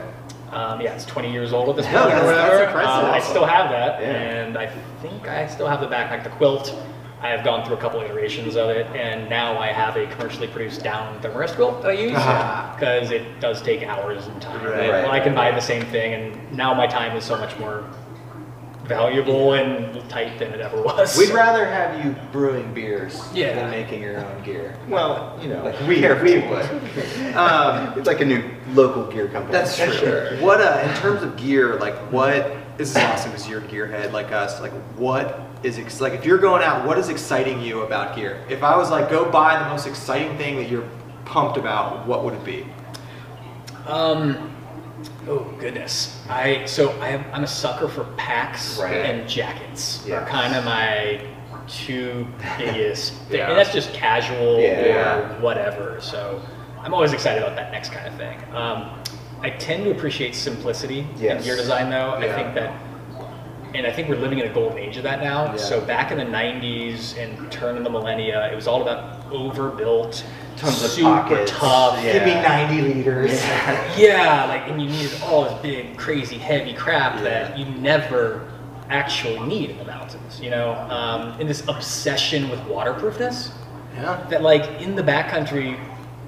[0.54, 2.64] Um, yeah, it's 20 years old at this Yeah, point or that's- that's whatever.
[2.72, 3.04] impressive.
[3.04, 4.08] Um, I still have that, Yeah.
[4.08, 4.68] and I
[5.02, 6.74] think I still have the backpack, the quilt.
[7.22, 10.48] I have gone through a couple iterations of it, and now I have a commercially
[10.48, 12.76] produced down thermarest quilt that I use Ah.
[12.78, 14.64] because it does take hours and time.
[14.64, 17.38] Right, well, I can right, buy the same thing, and now my time is so
[17.38, 17.84] much more
[18.86, 21.18] valuable and tight than it ever was.
[21.18, 23.56] We'd rather have you brewing beers Yeah.
[23.56, 24.76] than making your own gear.
[24.88, 26.70] Well, you know, Like we, we would.
[27.36, 28.44] Um, it's like a new
[28.76, 29.52] local gear company.
[29.52, 30.38] That's true.
[30.40, 32.56] What uh, in terms of gear, like what?
[32.78, 34.62] This is awesome because you're gearhead like us.
[34.62, 38.46] Like what is ex- like if you're going out, what is exciting you about gear?
[38.50, 40.88] If I was like, go buy the most exciting thing that you're
[41.26, 42.68] pumped about, what would it be?
[43.88, 44.56] Um,
[45.28, 46.22] oh goodness.
[46.30, 48.94] I so I am, I'm a sucker for packs Right.
[48.94, 50.04] and jackets.
[50.08, 50.24] Yeah.
[50.24, 51.22] Are kind of my
[51.68, 53.14] two biggest.
[53.30, 53.40] thing.
[53.40, 53.50] Yeah.
[53.50, 55.18] And that's just casual Yeah.
[55.38, 55.98] or whatever.
[56.00, 56.42] So
[56.80, 58.38] I'm always excited about that next kind of thing.
[58.54, 58.92] Um,
[59.42, 61.44] I tend to appreciate simplicity in Yes.
[61.44, 62.12] gear design, though.
[62.12, 62.72] I think that.
[63.76, 65.46] And I think we're living in a golden age of that now.
[65.52, 65.58] Yeah.
[65.58, 70.26] So back in the 90s and turn of the millennia, it was all about overbuilt,
[70.56, 71.52] Tons of super pockets.
[71.52, 72.14] tough, Yeah.
[72.14, 73.32] Give me 90 liters.
[73.98, 77.24] yeah, like, and you needed all this big, crazy, heavy crap Yeah.
[77.24, 78.48] that you never
[78.90, 80.72] actually need in the mountains, you know?
[80.90, 83.52] Um, and this obsession with waterproofness,
[83.98, 84.18] Yeah.
[84.30, 85.78] that, like, in the backcountry,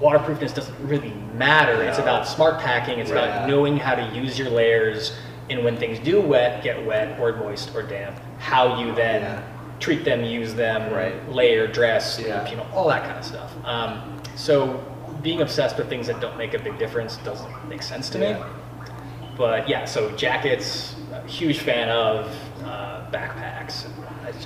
[0.00, 1.82] waterproofness doesn't really matter.
[1.82, 3.24] It's about smart packing, it's Right.
[3.24, 5.12] about knowing how to use your layers,
[5.50, 9.40] and when things do wet, get wet, or moist, or damp, how you then Yeah.
[9.80, 11.14] treat them, use them, Right.
[11.32, 12.48] layer, dress, Yeah.
[12.48, 13.52] you know, all that kind of stuff.
[13.64, 14.80] Um, so
[15.22, 18.36] being obsessed with things that don't make a big difference doesn't make sense to me.
[19.36, 20.94] But yeah, so jackets,
[21.26, 22.26] huge fan of
[22.64, 23.86] uh, backpacks.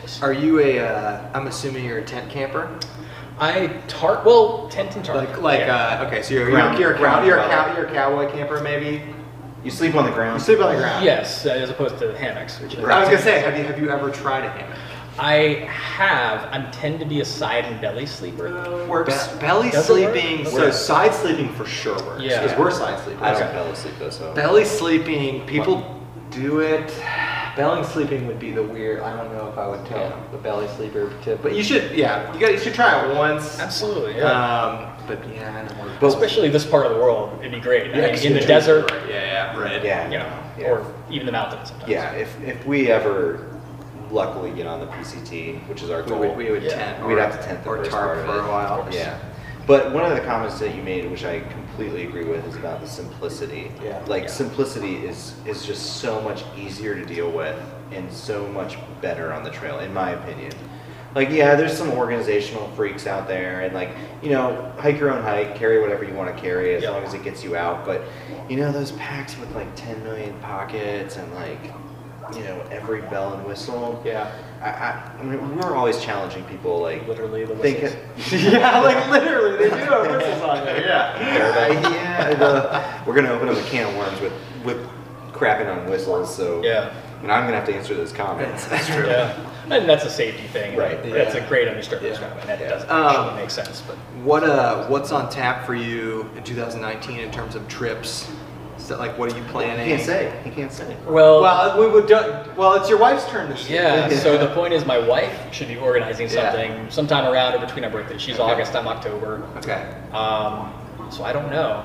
[0.00, 0.78] Just Are you a?
[0.78, 2.68] Uh, I'm assuming you're a tent camper.
[3.40, 5.98] I tarp well tent and tarp Like, like, yeah.
[6.02, 8.60] uh, okay, so you're, Ground- you're, you're, ground you're, a cow, you're a cowboy camper,
[8.60, 9.02] maybe.
[9.64, 10.40] You sleep on the ground.
[10.40, 11.04] You sleep on the ground.
[11.04, 13.78] yes, uh, as opposed to hammocks, which is I was gonna say, have you have
[13.80, 14.78] you ever tried a hammock?
[15.18, 16.44] I have.
[16.52, 18.86] I tend to be a side and belly sleeper though.
[18.86, 19.28] Works.
[19.34, 20.14] belly Does it work?
[20.14, 20.46] sleeping.
[20.46, 22.22] So side sleeping for sure works.
[22.22, 22.42] Yeah.
[22.42, 23.22] Because we're side sleeping.
[23.22, 23.52] I don't Okay.
[23.52, 24.34] belly sleep though, so.
[24.34, 26.00] Belly sleeping, people
[26.30, 26.92] do it.
[27.54, 29.00] Belly sleeping would be the weird.
[29.02, 30.16] I don't know if I would tell Yeah.
[30.32, 31.92] the belly sleeper tip, but you should.
[31.92, 32.52] Yeah, you got.
[32.52, 33.60] You should try it once.
[33.60, 34.62] Absolutely, yeah.
[34.62, 35.92] Um, but yeah, I don't know.
[36.00, 37.84] But- Especially this part of the world, it'd be great.
[37.84, 39.14] I Yeah, mean, in the extreme desert, right, Yeah,
[39.54, 39.84] yeah, right.
[39.84, 40.10] Yeah.
[40.10, 40.66] you know, Yeah.
[40.70, 41.90] or even the mountains sometimes.
[41.90, 43.46] Yeah, if, if we ever
[44.10, 46.70] luckily get on the PCT, which is our We goal, would, we would Yeah.
[46.76, 47.06] tent.
[47.06, 48.44] we'd or- have to tent the or first tarp part of for it.
[48.44, 48.86] a while.
[48.90, 49.16] Yeah.
[49.66, 52.80] But one of the comments that you made, which I completely agree with, is about
[52.80, 53.70] the simplicity.
[53.82, 54.00] Yeah.
[54.06, 54.28] Like Yeah.
[54.28, 57.54] simplicity is is just so much easier to deal with
[57.92, 60.52] and so much better on the trail, in my opinion.
[61.14, 63.90] Like, yeah, there's some organizational freaks out there, and like,
[64.22, 66.90] you know, hike your own hike, carry whatever you want to carry as Yeah.
[66.90, 67.84] long as it gets you out.
[67.84, 68.02] But,
[68.48, 71.58] you know, those packs with like 10 million pockets and like,
[72.34, 74.00] you know, every bell and whistle.
[74.06, 74.32] Yeah.
[74.62, 77.82] I, I, I mean, we're always challenging people, like, Literally the think
[78.32, 80.80] yeah, like literally, they do have whistles on there.
[80.80, 81.82] Yeah.
[81.84, 84.32] Uh, yeah, the, we're gonna open up a can of worms with
[84.64, 84.78] with
[85.32, 86.34] crapping on whistles.
[86.34, 86.94] So Yeah.
[87.22, 88.64] and I'm gonna have to answer those comments.
[88.66, 89.04] That's true.
[89.06, 89.36] Yeah,
[89.72, 90.76] and that's a safety thing.
[90.76, 91.02] Right.
[91.02, 91.44] That's Yeah.
[91.44, 92.12] a great understanding.
[92.12, 92.28] Yeah.
[92.40, 92.68] and that Yeah.
[92.68, 93.82] doesn't Um, actually make sense.
[93.86, 98.28] But What uh, what's on tap for you in 2019 in terms of trips
[98.78, 99.86] So, like, what are you planning?
[99.86, 99.96] He planning?
[99.96, 100.32] can't say.
[100.42, 100.96] He can't say.
[101.06, 102.06] Well, Well, we would.
[102.08, 102.16] Do,
[102.56, 103.80] well, it's your wife's turn this year.
[103.80, 104.08] yeah.
[104.08, 106.50] So the point is, my wife should be organizing Yeah.
[106.50, 108.20] something sometime around or between our birthdays.
[108.20, 108.52] She's Okay.
[108.52, 109.42] August, I'm October.
[109.58, 109.82] Okay.
[110.12, 110.72] Um,
[111.10, 111.84] so I don't know.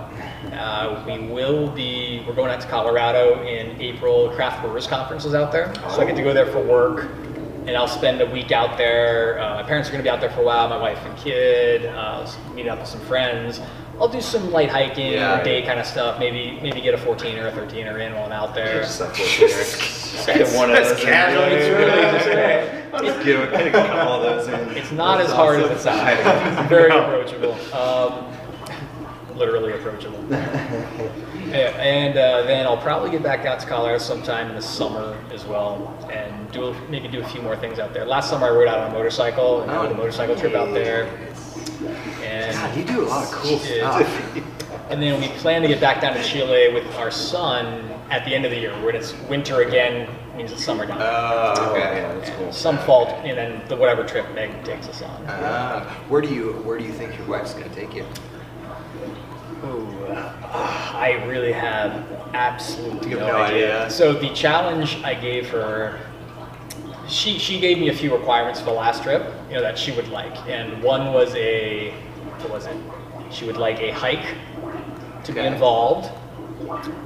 [0.59, 2.23] Uh, we will be.
[2.27, 4.29] We're going out to Colorado in April.
[4.29, 7.05] Craft Brewers Conference is out there, so I get to go there for work,
[7.67, 9.39] and I'll spend a week out there.
[9.41, 10.69] Uh, my parents are going to be out there for a while.
[10.69, 11.85] My wife and kid.
[11.85, 13.59] Uh, meet up with some friends.
[13.99, 15.43] I'll do some light hiking, Yeah.
[15.43, 16.19] day kind of stuff.
[16.19, 18.81] Maybe maybe get a 14 or a 13 or in while I'm out there.
[18.83, 19.47] Just like 14
[20.37, 21.43] get one of That's those casual.
[21.43, 24.77] It's really just a- I'll just get a, couple of those in.
[24.77, 25.77] It's not That's as hard as awesome.
[25.77, 26.59] it sounds.
[26.59, 27.03] It's very No.
[27.05, 27.57] approachable.
[27.73, 28.33] Um,
[29.37, 30.23] literally approachable.
[30.29, 35.17] Yeah, and uh, then I'll probably get back out to Colorado sometime in the summer
[35.31, 38.05] as well, and do a, maybe do a few more things out there.
[38.05, 41.05] Last summer I rode out on a motorcycle and did a motorcycle trip out there,
[42.23, 43.97] and God, you do a lot of cool Yeah.
[44.01, 44.35] stuff.
[44.89, 48.33] and then we plan to get back down to Chile with our son at the
[48.35, 48.73] end of the year.
[48.83, 50.97] When it's winter again, means it's summer down.
[51.01, 51.79] Oh, Oh, okay.
[52.01, 52.51] yeah, that's cool.
[52.51, 55.25] Some fault, and then the whatever trip Meg takes us on.
[55.27, 58.05] Uh, where do you Where do you think your wife's gonna take you?
[59.63, 61.91] Ooh, uh, I really have
[62.33, 63.81] absolutely no, no idea.
[63.83, 63.91] idea?
[63.91, 65.99] So the challenge I gave her,
[67.07, 69.91] she she gave me a few requirements for the last trip, you know, that she
[69.93, 71.91] would like, and one was a
[72.39, 72.77] what was it?
[73.31, 74.35] She would like a hike
[75.23, 76.09] to be involved.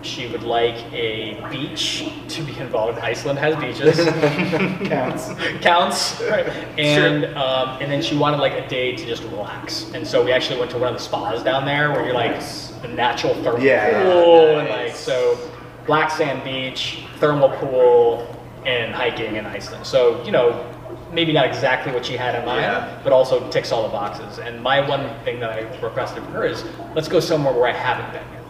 [0.02, 3.00] She would like a beach to be involved.
[3.00, 3.98] Iceland has beaches.
[4.90, 5.30] Counts.
[5.62, 6.48] counts, right?
[6.80, 9.92] And um, and then she wanted like a day to just relax.
[9.94, 12.40] And so we actually went to one of the spas down there where you're like
[12.82, 15.38] the natural thermal Yeah, pool and like so
[15.86, 18.28] black sand beach, thermal pool,
[18.66, 19.86] and hiking in Iceland.
[19.86, 20.68] So you know.
[21.14, 22.98] Maybe not exactly what she had in mind, Yeah.
[23.04, 24.40] but also ticks all the boxes.
[24.40, 26.64] And my one thing that I requested from her is,
[26.96, 28.41] let's go somewhere where I haven't been yet.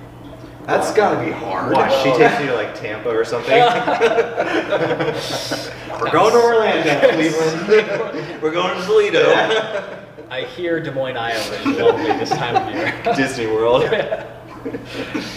[0.65, 1.73] That's gotta be hard.
[1.73, 3.51] Watch, she takes you to like Tampa or something.
[5.99, 7.67] We're going to Orlando, Cleveland.
[8.41, 10.07] We're going to Toledo.
[10.29, 12.93] I hear Des Moines, Iowa is lovely this time of year.
[13.15, 13.83] Disney World.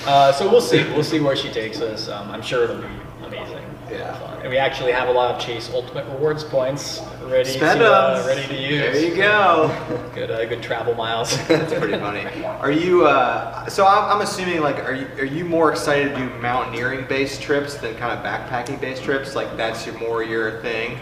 [0.06, 0.84] Uh, so we'll see.
[0.92, 2.08] We'll see where she takes us.
[2.08, 2.86] Um, I'm sure it'll be
[3.24, 3.63] amazing.
[3.98, 4.18] Yeah.
[4.18, 4.40] Fun.
[4.42, 8.24] And we actually have a lot of Chase Ultimate Rewards points ready Spend to uh,
[8.26, 8.80] ready to use.
[8.80, 10.10] There you go.
[10.14, 11.36] Good, uh, good travel miles.
[11.48, 12.44] That's pretty funny.
[12.44, 13.06] Are you?
[13.06, 17.06] Uh, so I'm, I'm assuming like, are you are you more excited to do mountaineering
[17.08, 19.34] based trips than kind of backpacking based trips?
[19.34, 20.98] Like that's your more your thing.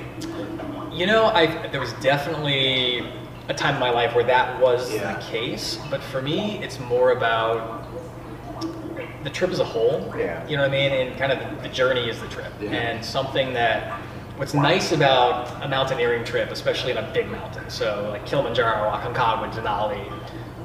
[0.93, 3.07] You know, I there was definitely
[3.49, 5.15] a time in my life where that was Yeah.
[5.15, 7.82] the case, but for me, it's more about
[9.25, 10.13] the trip as a whole.
[10.17, 10.47] Yeah.
[10.47, 10.93] You know what I mean?
[10.93, 12.53] And kind of the, the journey is the trip.
[12.61, 12.71] Yeah.
[12.71, 14.01] And something that
[14.37, 19.53] what's nice about a mountaineering trip, especially in a big mountain, so like Kilimanjaro, Aconcagua,
[19.53, 20.13] Denali,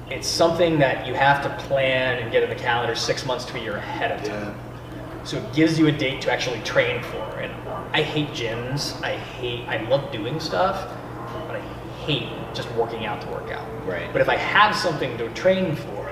[0.09, 3.57] it's something that you have to plan and get in the calendar six months to
[3.57, 4.57] a year ahead of time.
[5.25, 7.39] So it gives you a date to actually train for.
[7.39, 7.51] And
[7.91, 9.01] I hate gyms.
[9.03, 9.67] I hate.
[9.67, 10.89] I love doing stuff,
[11.47, 11.61] but I
[12.05, 13.67] hate just working out to work out.
[13.85, 14.11] Right.
[14.13, 16.06] But if I have something to train for,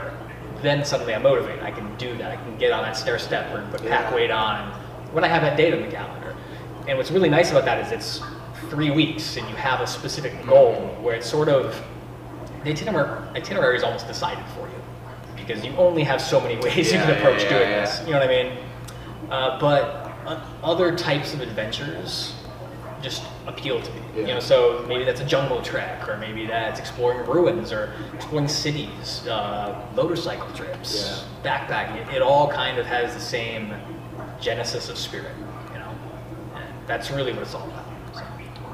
[0.65, 1.63] then suddenly I'm motivated.
[1.63, 2.31] I can do that.
[2.31, 4.71] I can get on that stair step or put pack weight on
[5.11, 6.35] when I have that date on the calendar.
[6.87, 8.21] And what's really nice about that is it's
[8.69, 11.81] three weeks and you have a specific goal where it's sort of
[12.63, 14.75] the itinerary, itinerary is almost decided for you
[15.35, 17.99] because you only have so many ways you can approach yeah, doing yeah, this.
[18.05, 18.57] You know what I mean?
[19.29, 19.83] Uh, but
[20.25, 22.34] uh, other types of adventures
[23.05, 24.01] just appeal to me.
[24.17, 28.47] You know, so maybe that's a jungle trek, or maybe that's exploring ruins, or exploring
[28.47, 32.07] cities, uh, motorcycle trips, backpacking.
[32.07, 33.73] It, it all kind of has the same
[34.41, 35.35] genesis of spirit.
[35.71, 35.91] You know,
[36.55, 37.85] and that's really what it's all about.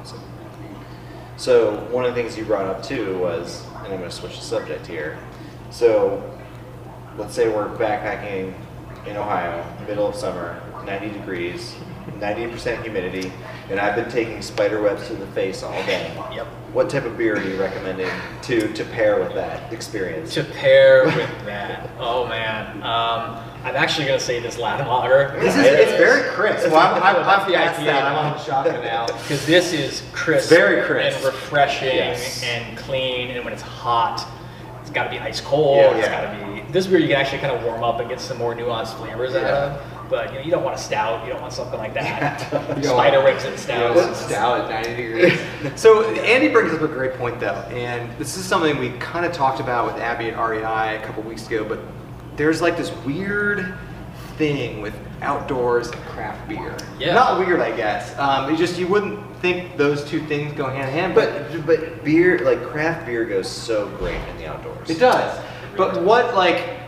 [0.06, 0.16] So.
[1.36, 4.38] So one of the things you brought up too was, and I'm going to switch
[4.38, 5.20] the subject here.
[5.70, 6.24] So
[7.18, 8.54] let's say we're backpacking
[9.06, 11.76] in Ohio, middle of summer, 90 degrees,
[12.20, 13.32] 90% humidity,
[13.72, 16.14] and I've been taking spider webs to the face all day.
[16.34, 16.46] Yep.
[16.74, 18.10] What type of beer are you recommending
[18.44, 20.34] to to pair with that experience?
[20.34, 25.38] To pair with that, oh man, um, I'm actually gonna say this Latin lager.
[25.40, 26.68] This is it's very crisp.
[26.70, 28.04] Well, I'm, I'm, I'm the IPA that.
[28.06, 29.06] I'm on the shotgun now.
[29.22, 31.18] Because this is crisp, Very crisp.
[31.18, 32.44] and refreshing, Yes.
[32.44, 33.32] and clean.
[33.32, 34.28] And when it's hot,
[34.82, 35.78] it's got to be ice cold.
[35.78, 36.26] Yeah, it's yeah.
[36.26, 37.00] got to be this beer.
[37.00, 39.82] You can actually kind of warm up and get some more nuanced flavors out of.
[40.10, 41.26] But you know, you don't want a stout.
[41.26, 42.42] You don't want something like that.
[42.78, 44.10] You Spider whips and Yeah, stouts.
[44.10, 45.40] it's stout at 90 degrees.
[45.80, 49.32] so Andy brings up a great point though, and this is something we kind of
[49.32, 51.64] talked about with Abby at REI a couple weeks ago.
[51.64, 51.80] But
[52.36, 53.74] there's like this weird
[54.38, 56.76] thing with outdoors and craft beer.
[57.00, 57.14] Yeah.
[57.14, 58.18] Not weird, I guess.
[58.18, 61.66] Um, it just you wouldn't think those two things go hand in hand, but But
[61.66, 64.90] but beer like craft beer goes so great in the outdoors.
[64.90, 65.42] it does.
[65.78, 66.80] But what like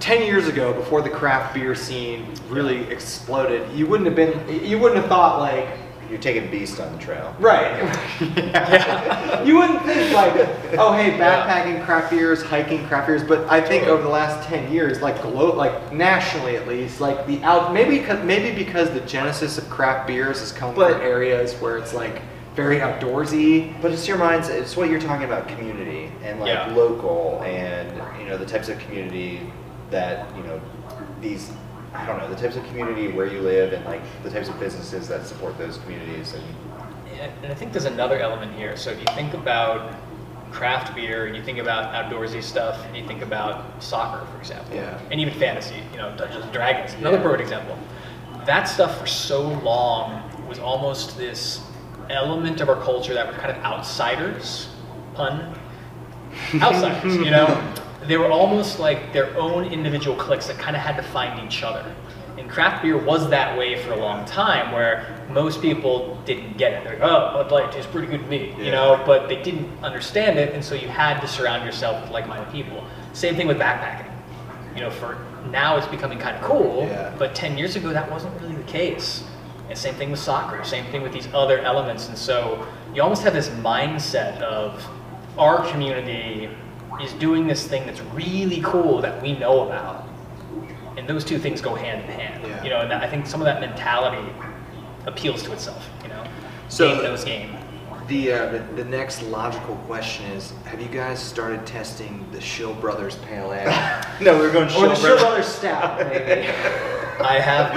[0.00, 4.78] 10 years ago, before the craft beer scene really exploded, you wouldn't have been, you
[4.78, 5.66] wouldn't have thought like,
[6.10, 7.34] You're taking Beast on the trail.
[7.38, 7.72] right.
[8.36, 9.42] Yeah.
[9.42, 10.32] You wouldn't think like,
[10.78, 14.72] oh hey, backpacking craft beers, hiking craft beers, but I think over the last 10
[14.72, 19.00] years, like glo- like nationally at least, like the out, maybe, 'cause- maybe because the
[19.00, 22.20] genesis of craft beers has come But- from areas where it's like
[22.54, 23.74] very outdoorsy.
[23.82, 24.48] But it's your minds.
[24.48, 26.72] It's what you're talking about, community and like Yeah.
[26.74, 29.40] local, and you know the types of community
[29.90, 30.60] that you know
[31.20, 31.52] these.
[31.94, 34.58] I don't know the types of community where you live, and like the types of
[34.58, 36.42] businesses that support those communities, and
[37.42, 38.76] And I think there's another element here.
[38.76, 39.92] So if you think about
[40.50, 44.74] craft beer, and you think about outdoorsy stuff, and you think about soccer, for example,
[44.74, 44.98] Yeah.
[45.10, 47.22] and even fantasy, you know, Dungeons and Dragons, another Yeah.
[47.22, 47.76] perfect example.
[48.44, 51.60] That stuff for so long was almost this
[52.10, 54.68] element of our culture that were kind of outsiders,
[55.14, 55.54] pun,
[56.56, 57.72] outsiders, you know?
[58.06, 61.62] They were almost like their own individual cliques that kind of had to find each
[61.62, 61.84] other.
[62.36, 66.72] And craft beer was that way for a long time where most people didn't get
[66.72, 66.84] it.
[66.84, 68.70] They're like, oh, Bud Light tastes pretty good to me, you Yeah.
[68.72, 69.02] know?
[69.06, 72.82] But they didn't understand it, and so you had to surround yourself with like-minded people.
[73.12, 74.10] Same thing with backpacking.
[74.74, 75.16] You know, for
[75.50, 77.12] now it's becoming kind of cool, Yeah.
[77.18, 79.22] but 10 years ago that wasn't really the case.
[79.70, 82.08] And same thing with soccer, same thing with these other elements.
[82.08, 84.84] And so you almost have this mindset of
[85.38, 86.48] our community
[87.02, 90.06] is doing this thing that's really cool that we know about.
[90.96, 92.44] And those two things go hand in hand.
[92.46, 92.62] Yeah.
[92.62, 94.32] You know, and I think some of that mentality
[95.06, 96.24] appeals to itself, you know?
[96.68, 97.56] So- game knows game.
[98.06, 102.74] The, uh, the the next logical question is: Have you guys started testing the Shill
[102.74, 103.70] Brothers Pale Ale
[104.20, 105.22] no, we're going or the Shill Shill Brothers.
[105.22, 105.98] Brothers Stout?
[106.00, 106.46] Maybe.
[107.24, 107.74] I have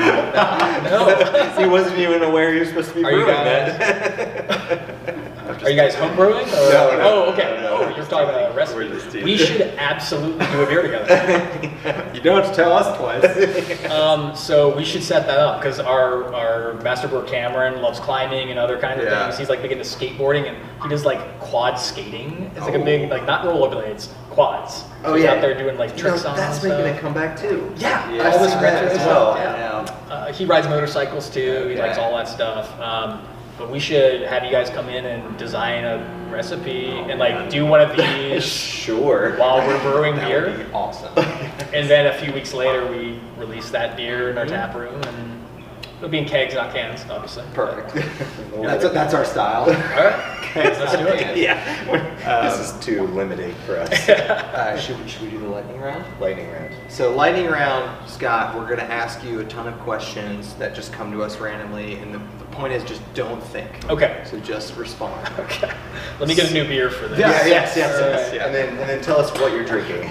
[0.83, 1.61] no.
[1.61, 4.86] he wasn't even aware he was supposed to be Are you brewing guys- that.
[5.67, 6.45] Are you guys home brewing?
[6.47, 6.71] Or?
[6.71, 7.43] No, no, oh, okay.
[7.43, 7.77] no, no.
[7.83, 9.21] Oh, you're talking about a recipe.
[9.21, 12.11] We should absolutely do a beer together.
[12.15, 13.91] you don't have to tell us twice.
[13.97, 18.49] Um, so we should set that up because our, our master brewer Cameron loves climbing
[18.49, 19.25] and other kinds of Yeah.
[19.25, 19.37] things.
[19.39, 22.49] He's like big into skateboarding and he does like quad skating.
[22.55, 22.85] It's like a Oh.
[22.85, 24.75] big like not rollerblades, quads.
[24.75, 25.33] So Oh, he's yeah.
[25.33, 26.97] out there doing like You know, tricks on that's making stuff.
[26.97, 27.73] a comeback too.
[27.77, 29.35] Yeah, Yeah, all this retro as well.
[29.35, 30.13] Yeah.
[30.13, 31.67] Uh, he rides motorcycles too.
[31.69, 32.79] He likes all that stuff.
[32.79, 33.21] Um,
[33.57, 37.65] but we should have you guys come in and design a recipe and like do
[37.65, 38.43] one of these
[38.87, 39.35] Sure.
[39.37, 40.57] while we're brewing That beer.
[40.57, 41.11] would be awesome.
[41.73, 45.43] And then a few weeks later, we release that beer in our tap room, and
[45.97, 47.43] it'll be in kegs, not cans, obviously.
[47.53, 47.93] Perfect.
[48.61, 49.63] That's that's our style.
[49.63, 51.35] All right, let's do it.
[51.37, 51.59] yeah.
[52.25, 54.09] Um, this is too limiting for us.
[54.09, 56.03] Uh, should, we, should we do the lightning round?
[56.21, 56.73] Lightning round.
[56.89, 61.11] So lightning round, Scott, we're gonna ask you a ton of questions that just come
[61.11, 63.69] to us randomly, and the, the point is just don't think.
[63.89, 64.23] Okay.
[64.29, 65.31] So just respond.
[65.39, 65.71] Okay.
[66.19, 67.19] Let me get a new beer for this.
[67.19, 68.45] Yes, yes, yes, yes, yes.
[68.45, 70.09] And then and then tell us what you're drinking.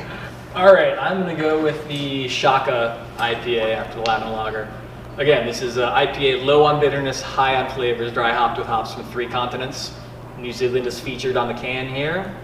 [0.55, 4.73] All right, I'm gonna go with the Shaka IPA after the Latin Lager.
[5.19, 8.95] Again, this is an IPA low on bitterness, high on flavors, dry hopped with hops
[8.95, 9.93] from three continents.
[10.39, 12.35] New Zealand is featured on the can here.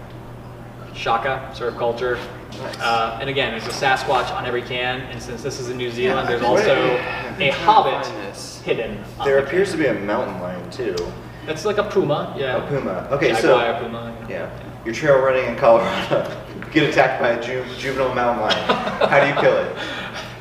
[0.93, 2.19] Shaka, serve culture.
[2.51, 2.79] Nice.
[2.79, 5.89] Uh, and again, there's a Sasquatch on every can, and since this is in New
[5.89, 8.05] Zealand, Yeah, there's also a I'm trying to hobbit.
[8.63, 9.03] Hidden.
[9.23, 10.95] There the appears to be a mountain lion too.
[11.47, 12.63] It's like a puma, yeah.
[12.63, 13.07] A puma.
[13.11, 14.27] Okay, so Jaguar puma.
[14.29, 14.49] yeah,
[14.85, 16.39] you're trail running in Colorado.
[16.71, 19.09] Get attacked by a ju- juvenile mountain lion.
[19.09, 19.75] How do you kill it?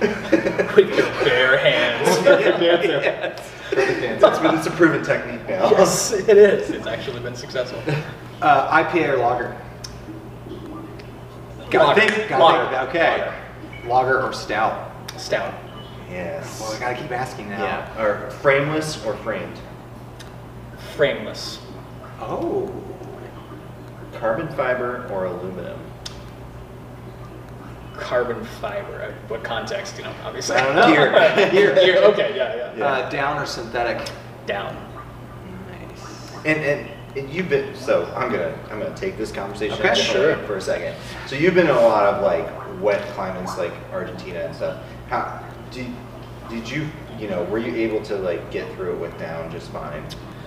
[0.77, 2.09] With your bare hands.
[2.25, 3.43] Perfect answer.
[3.71, 4.57] Perfect answer.
[4.57, 5.71] It's a proven technique now.
[5.71, 6.71] Yes, it is.
[6.71, 7.83] It's actually been successful.
[8.41, 9.57] Uh, IPA or lager?
[11.71, 12.01] Gotta Lager.
[12.01, 12.31] think.
[12.31, 12.69] Lager.
[12.71, 12.89] think.
[12.89, 13.33] Okay.
[13.87, 14.93] Lager or stout?
[15.19, 15.53] Stout.
[16.13, 16.61] Yes.
[16.61, 17.63] Well, I gotta keep asking now.
[17.65, 18.03] Yeah.
[18.03, 19.59] Or frameless or framed.
[20.95, 21.59] Frameless.
[22.21, 22.73] Oh.
[24.15, 25.81] Carbon fiber or aluminum.
[27.97, 29.03] Carbon fiber.
[29.03, 30.57] Uh, What context, you know, obviously.
[30.57, 30.87] I don't know.
[30.87, 31.51] Here.
[31.51, 31.75] Here.
[31.75, 31.97] Here.
[32.03, 32.75] Okay, yeah, yeah.
[32.77, 32.87] Yeah.
[32.87, 34.11] Uh, down or synthetic?
[34.47, 34.75] Down.
[35.71, 36.35] Nice.
[36.45, 40.37] And, and and you've been so I'm gonna I'm gonna take this conversation Okay, sure.
[40.47, 40.95] for a second.
[41.27, 42.49] So you've been in a lot of like
[42.83, 44.83] wet climates like Argentina and stuff.
[45.09, 45.87] How did
[46.49, 46.87] did you
[47.19, 50.05] you know were you able to like get through it with down just fine?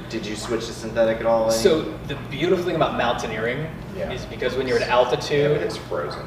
[0.08, 1.46] Did you switch to synthetic at all?
[1.50, 3.68] any- So the beautiful thing about mountaineering
[3.98, 4.12] Yeah.
[4.12, 6.22] is because when you're at Yeah, altitude, it's frozen.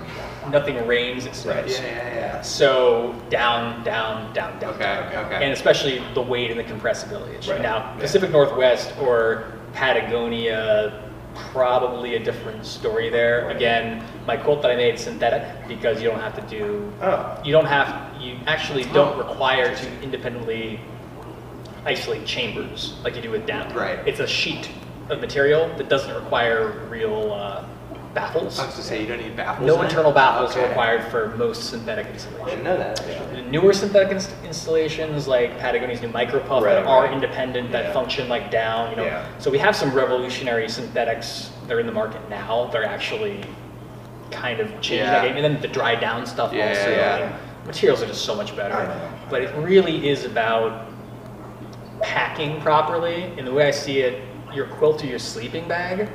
[0.51, 1.37] nothing rains, it Right.
[1.69, 1.79] snows.
[1.81, 2.41] Yeah, yeah, yeah.
[2.43, 4.75] So down, down, down, down.
[4.75, 4.83] Okay,
[5.13, 5.27] down.
[5.27, 5.45] okay.
[5.45, 7.49] And especially the weight and the compressibility.
[7.49, 8.01] Right, Now, yeah.
[8.01, 9.45] Pacific Northwest or
[9.75, 10.93] Patagonia,
[11.53, 13.49] probably a different story there.
[13.51, 17.41] Again, my quote that I made synthetic because you don't have to do Oh.
[17.45, 20.81] you don't have you actually don't require to independently
[21.85, 23.73] isolate chambers like you do with down.
[23.75, 23.99] Right.
[24.07, 24.69] It's a sheet
[25.09, 27.65] of material that doesn't require real uh,
[28.15, 28.59] baffles.
[28.59, 29.67] I was to say you don't need baffles.
[29.67, 29.85] No in it?
[29.89, 33.01] internal baffles are required for most synthetic I didn't know that.
[33.01, 33.43] actually.
[33.43, 37.13] Newer synthetic ins- installations like Patagonia's new micropuff Right, that are right.
[37.13, 37.93] independent, that Yeah.
[37.93, 39.05] function like down, you know.
[39.05, 39.25] Yeah.
[39.39, 42.69] So we have some revolutionary synthetics that are in the market now.
[42.73, 43.41] They're actually
[44.31, 45.21] kind of changing Yeah.
[45.23, 45.37] the game.
[45.37, 46.91] And then the dry down stuff Yeah, also.
[46.91, 47.33] yeah, I mean,
[47.67, 48.75] materials are just so much better.
[48.75, 49.01] I know.
[49.31, 50.87] But it really is about
[52.01, 53.33] packing properly.
[53.37, 54.23] And the way I see it,
[54.55, 56.09] your quilt or your sleeping bag,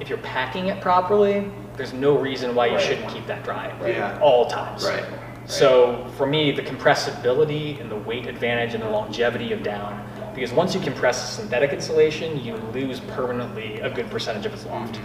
[0.00, 2.82] if you're packing it properly, there's no reason why you Right.
[2.82, 4.12] shouldn't keep that dry Yeah.
[4.14, 4.86] at all times.
[4.86, 5.04] Right.
[5.46, 10.02] So for me, the compressibility and the weight advantage and the longevity of down,
[10.34, 14.66] because once you compress a synthetic insulation, you lose permanently a good percentage of its
[14.66, 14.98] loft.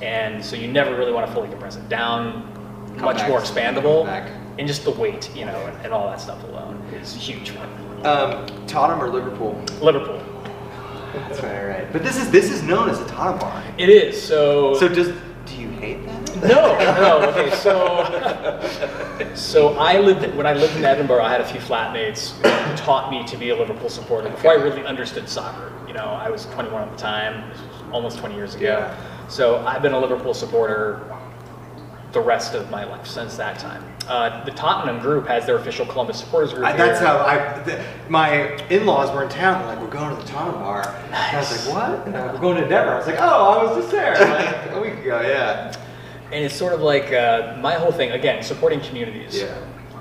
[0.00, 2.50] And so you never really want to fully compress it down,
[2.96, 4.06] Come much back, more expandable,
[4.58, 7.52] and just the weight, you know, and, and all that stuff alone is huge.
[8.04, 9.60] Um, Tottenham or Liverpool?
[9.80, 10.20] Liverpool.
[11.14, 11.92] That's right, right.
[11.92, 13.62] But this is this is known as a Tottenham bar.
[13.78, 14.74] It is, so...
[14.74, 15.12] So does
[15.46, 16.36] do you hate that?
[16.42, 17.28] No, no.
[17.30, 18.04] Okay, so
[19.34, 21.22] so I lived when I lived in Edinburgh.
[21.22, 24.54] I had a few flatmates who taught me to be a Liverpool supporter before I
[24.54, 25.72] really understood soccer.
[25.86, 27.52] You know, I was 21 at the time,
[27.92, 28.64] almost 20 years ago.
[28.64, 29.28] Yeah.
[29.28, 31.13] So I've been a Liverpool supporter
[32.14, 33.84] the rest of my life since that time.
[34.08, 36.64] Uh, the Tottenham group has their official Columbus supporters group.
[36.64, 37.08] I, that's here.
[37.08, 37.62] how I.
[37.64, 39.58] th my in-laws were in town.
[39.60, 40.88] They're like, we're going to the Tottenham bar.
[41.06, 42.06] And I was like, what?
[42.06, 42.92] And like, we're going to Denver.
[42.94, 45.20] I was like, oh, I was just there like a week ago.
[45.20, 45.74] Yeah.
[46.32, 49.36] And it's sort of like uh, my whole thing again, supporting communities.
[49.40, 49.58] Yeah.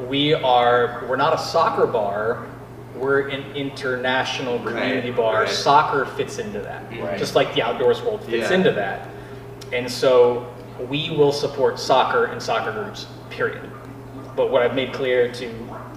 [0.07, 2.47] We are we're not a soccer bar.
[2.95, 5.41] We're an international community Right, bar.
[5.43, 5.49] right.
[5.49, 7.17] Soccer fits into that, Right.
[7.17, 8.55] just like the outdoors world fits Yeah.
[8.55, 9.09] into that.
[9.71, 10.45] And so
[10.89, 13.07] we will support soccer and soccer groups.
[13.29, 13.69] Period.
[14.35, 15.45] But what I've made clear to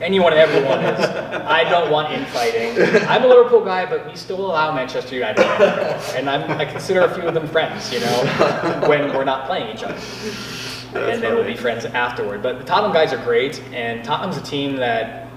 [0.02, 2.78] anyone and everyone is I don't want infighting.
[3.08, 5.44] I'm a Liverpool guy, but we still allow Manchester United,
[6.14, 7.92] and I'm, I consider a few of them friends.
[7.92, 9.96] You know, when we're not playing each other
[10.94, 12.42] and then we'll be friends afterward.
[12.42, 15.28] But the Tottenham guys are great, and Tottenham's a team that,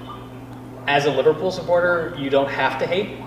[0.88, 3.18] as a Liverpool supporter, you don't have to hate.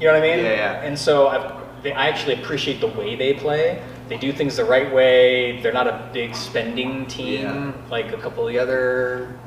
[0.00, 0.44] You know what I mean?
[0.44, 0.82] Yeah, yeah.
[0.82, 3.82] And so I've, they, I actually appreciate the way they play.
[4.08, 5.60] They do things the right way.
[5.62, 7.72] They're not a big spending team Yeah.
[7.90, 9.38] like a couple of the other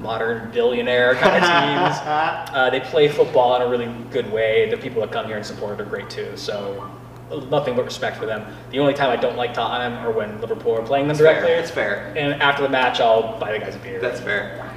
[0.00, 2.00] modern billionaire kind of teams.
[2.54, 4.68] Uh, they play football in a really good way.
[4.68, 6.32] The people that come here and support it are great too.
[6.36, 6.90] So
[7.48, 8.44] nothing but respect for them.
[8.70, 11.26] The only time I don't like Tottenham are when Liverpool are playing them fair.
[11.34, 11.52] directly.
[11.52, 12.12] It's fair.
[12.16, 14.00] And after the match, I'll buy the guys a beer.
[14.00, 14.69] That's fair.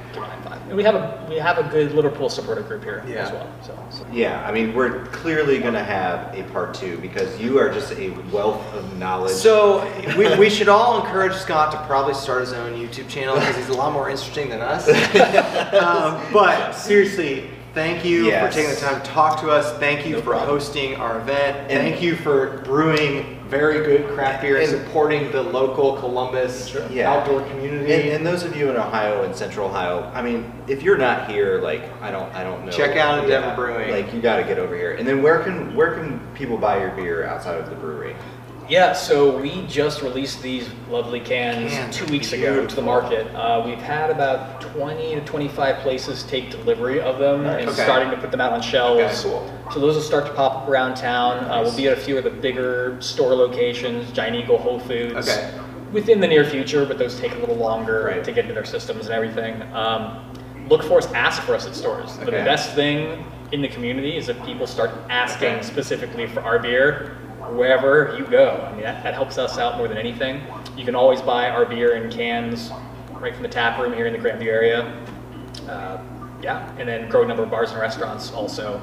[0.68, 3.26] And we have a we have a good Liverpool supporter group here Yeah.
[3.26, 3.48] as well.
[3.62, 4.06] So, so.
[4.12, 7.92] Yeah, I mean, we're clearly going to have a part two because you are just
[7.92, 9.32] a wealth of knowledge.
[9.32, 9.84] So
[10.16, 13.68] we, we should all encourage Scott to probably start his own YouTube channel because he's
[13.68, 14.88] a lot more interesting than us.
[15.74, 18.46] um, but seriously, thank you Yes.
[18.54, 19.76] for taking the time to talk to us.
[19.78, 20.48] Thank you No for problem.
[20.48, 21.56] hosting our event.
[21.70, 26.66] And- thank you for brewing very good craft beer and, And- supporting the local Columbus
[26.66, 26.84] Sure.
[26.90, 27.12] Yeah.
[27.12, 27.92] outdoor community.
[27.92, 31.30] and, and those of you in Ohio and Central Ohio, I mean, if you're not
[31.30, 32.72] here, like, I don't, I don't know.
[32.72, 33.90] Check out Endeavor Brewing.
[33.90, 34.94] Like, you got to get over here.
[34.94, 38.16] And then where can where can people buy your beer outside of the brewery?
[38.66, 43.26] Yeah, so we just released these lovely cans Cans, two weeks ago to the market.
[43.34, 47.82] Uh, we've had about 20 to 25 places take delivery of them and Okay.
[47.84, 49.22] starting to put them out on shelves.
[49.22, 49.50] Okay, cool.
[49.70, 51.44] So those will start to pop up around town.
[51.44, 55.28] Uh, we'll be at a few of the bigger store locations, Giant Eagle, Whole Foods.
[55.28, 55.50] Okay.
[55.92, 58.24] Within the near future, but those take a little longer Right.
[58.24, 59.62] to get into their systems and everything.
[59.74, 60.24] Um,
[60.70, 62.16] look for us, ask for us at stores.
[62.16, 67.12] The best thing in the community is if people start asking specifically for our beer
[67.52, 68.68] wherever you go.
[68.68, 70.42] I mean, that, that helps us out more than anything.
[70.76, 72.70] You can always buy our beer in cans
[73.12, 75.06] right from the tap room here in the Grandview area.
[75.68, 76.02] Uh,
[76.42, 78.80] yeah, and then growing number of bars and restaurants also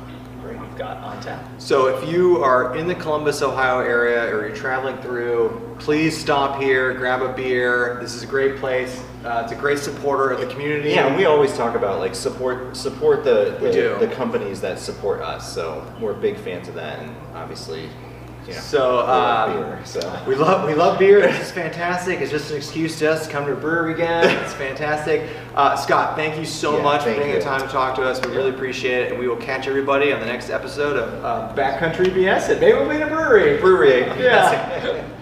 [0.71, 1.45] we've got on tap.
[1.57, 6.61] So if you are in the Columbus, Ohio area or you're traveling through, please stop
[6.61, 7.97] here, grab a beer.
[8.01, 9.03] This is a great place.
[9.23, 10.91] Uh, it's a great supporter of the community.
[10.91, 15.21] Yeah, and we always talk about like support support the the, the companies that support
[15.21, 15.53] us.
[15.53, 17.89] So we're a big fans of that, and obviously,
[18.55, 21.21] you So, we love um, beer, so We love we love beer.
[21.21, 22.21] This is fantastic.
[22.21, 24.29] It's just an excuse to us to come to a brewery again.
[24.43, 25.29] It's fantastic.
[25.55, 28.19] Uh, Scott, thank you so Yeah, much for taking the time to talk to us.
[28.25, 31.53] We really appreciate it, and we will catch everybody on the next episode of uh,
[31.55, 32.49] Backcountry BS.
[32.49, 33.59] And maybe we'll be in a brewery.
[33.59, 33.99] brewery.
[34.21, 35.03] Yeah.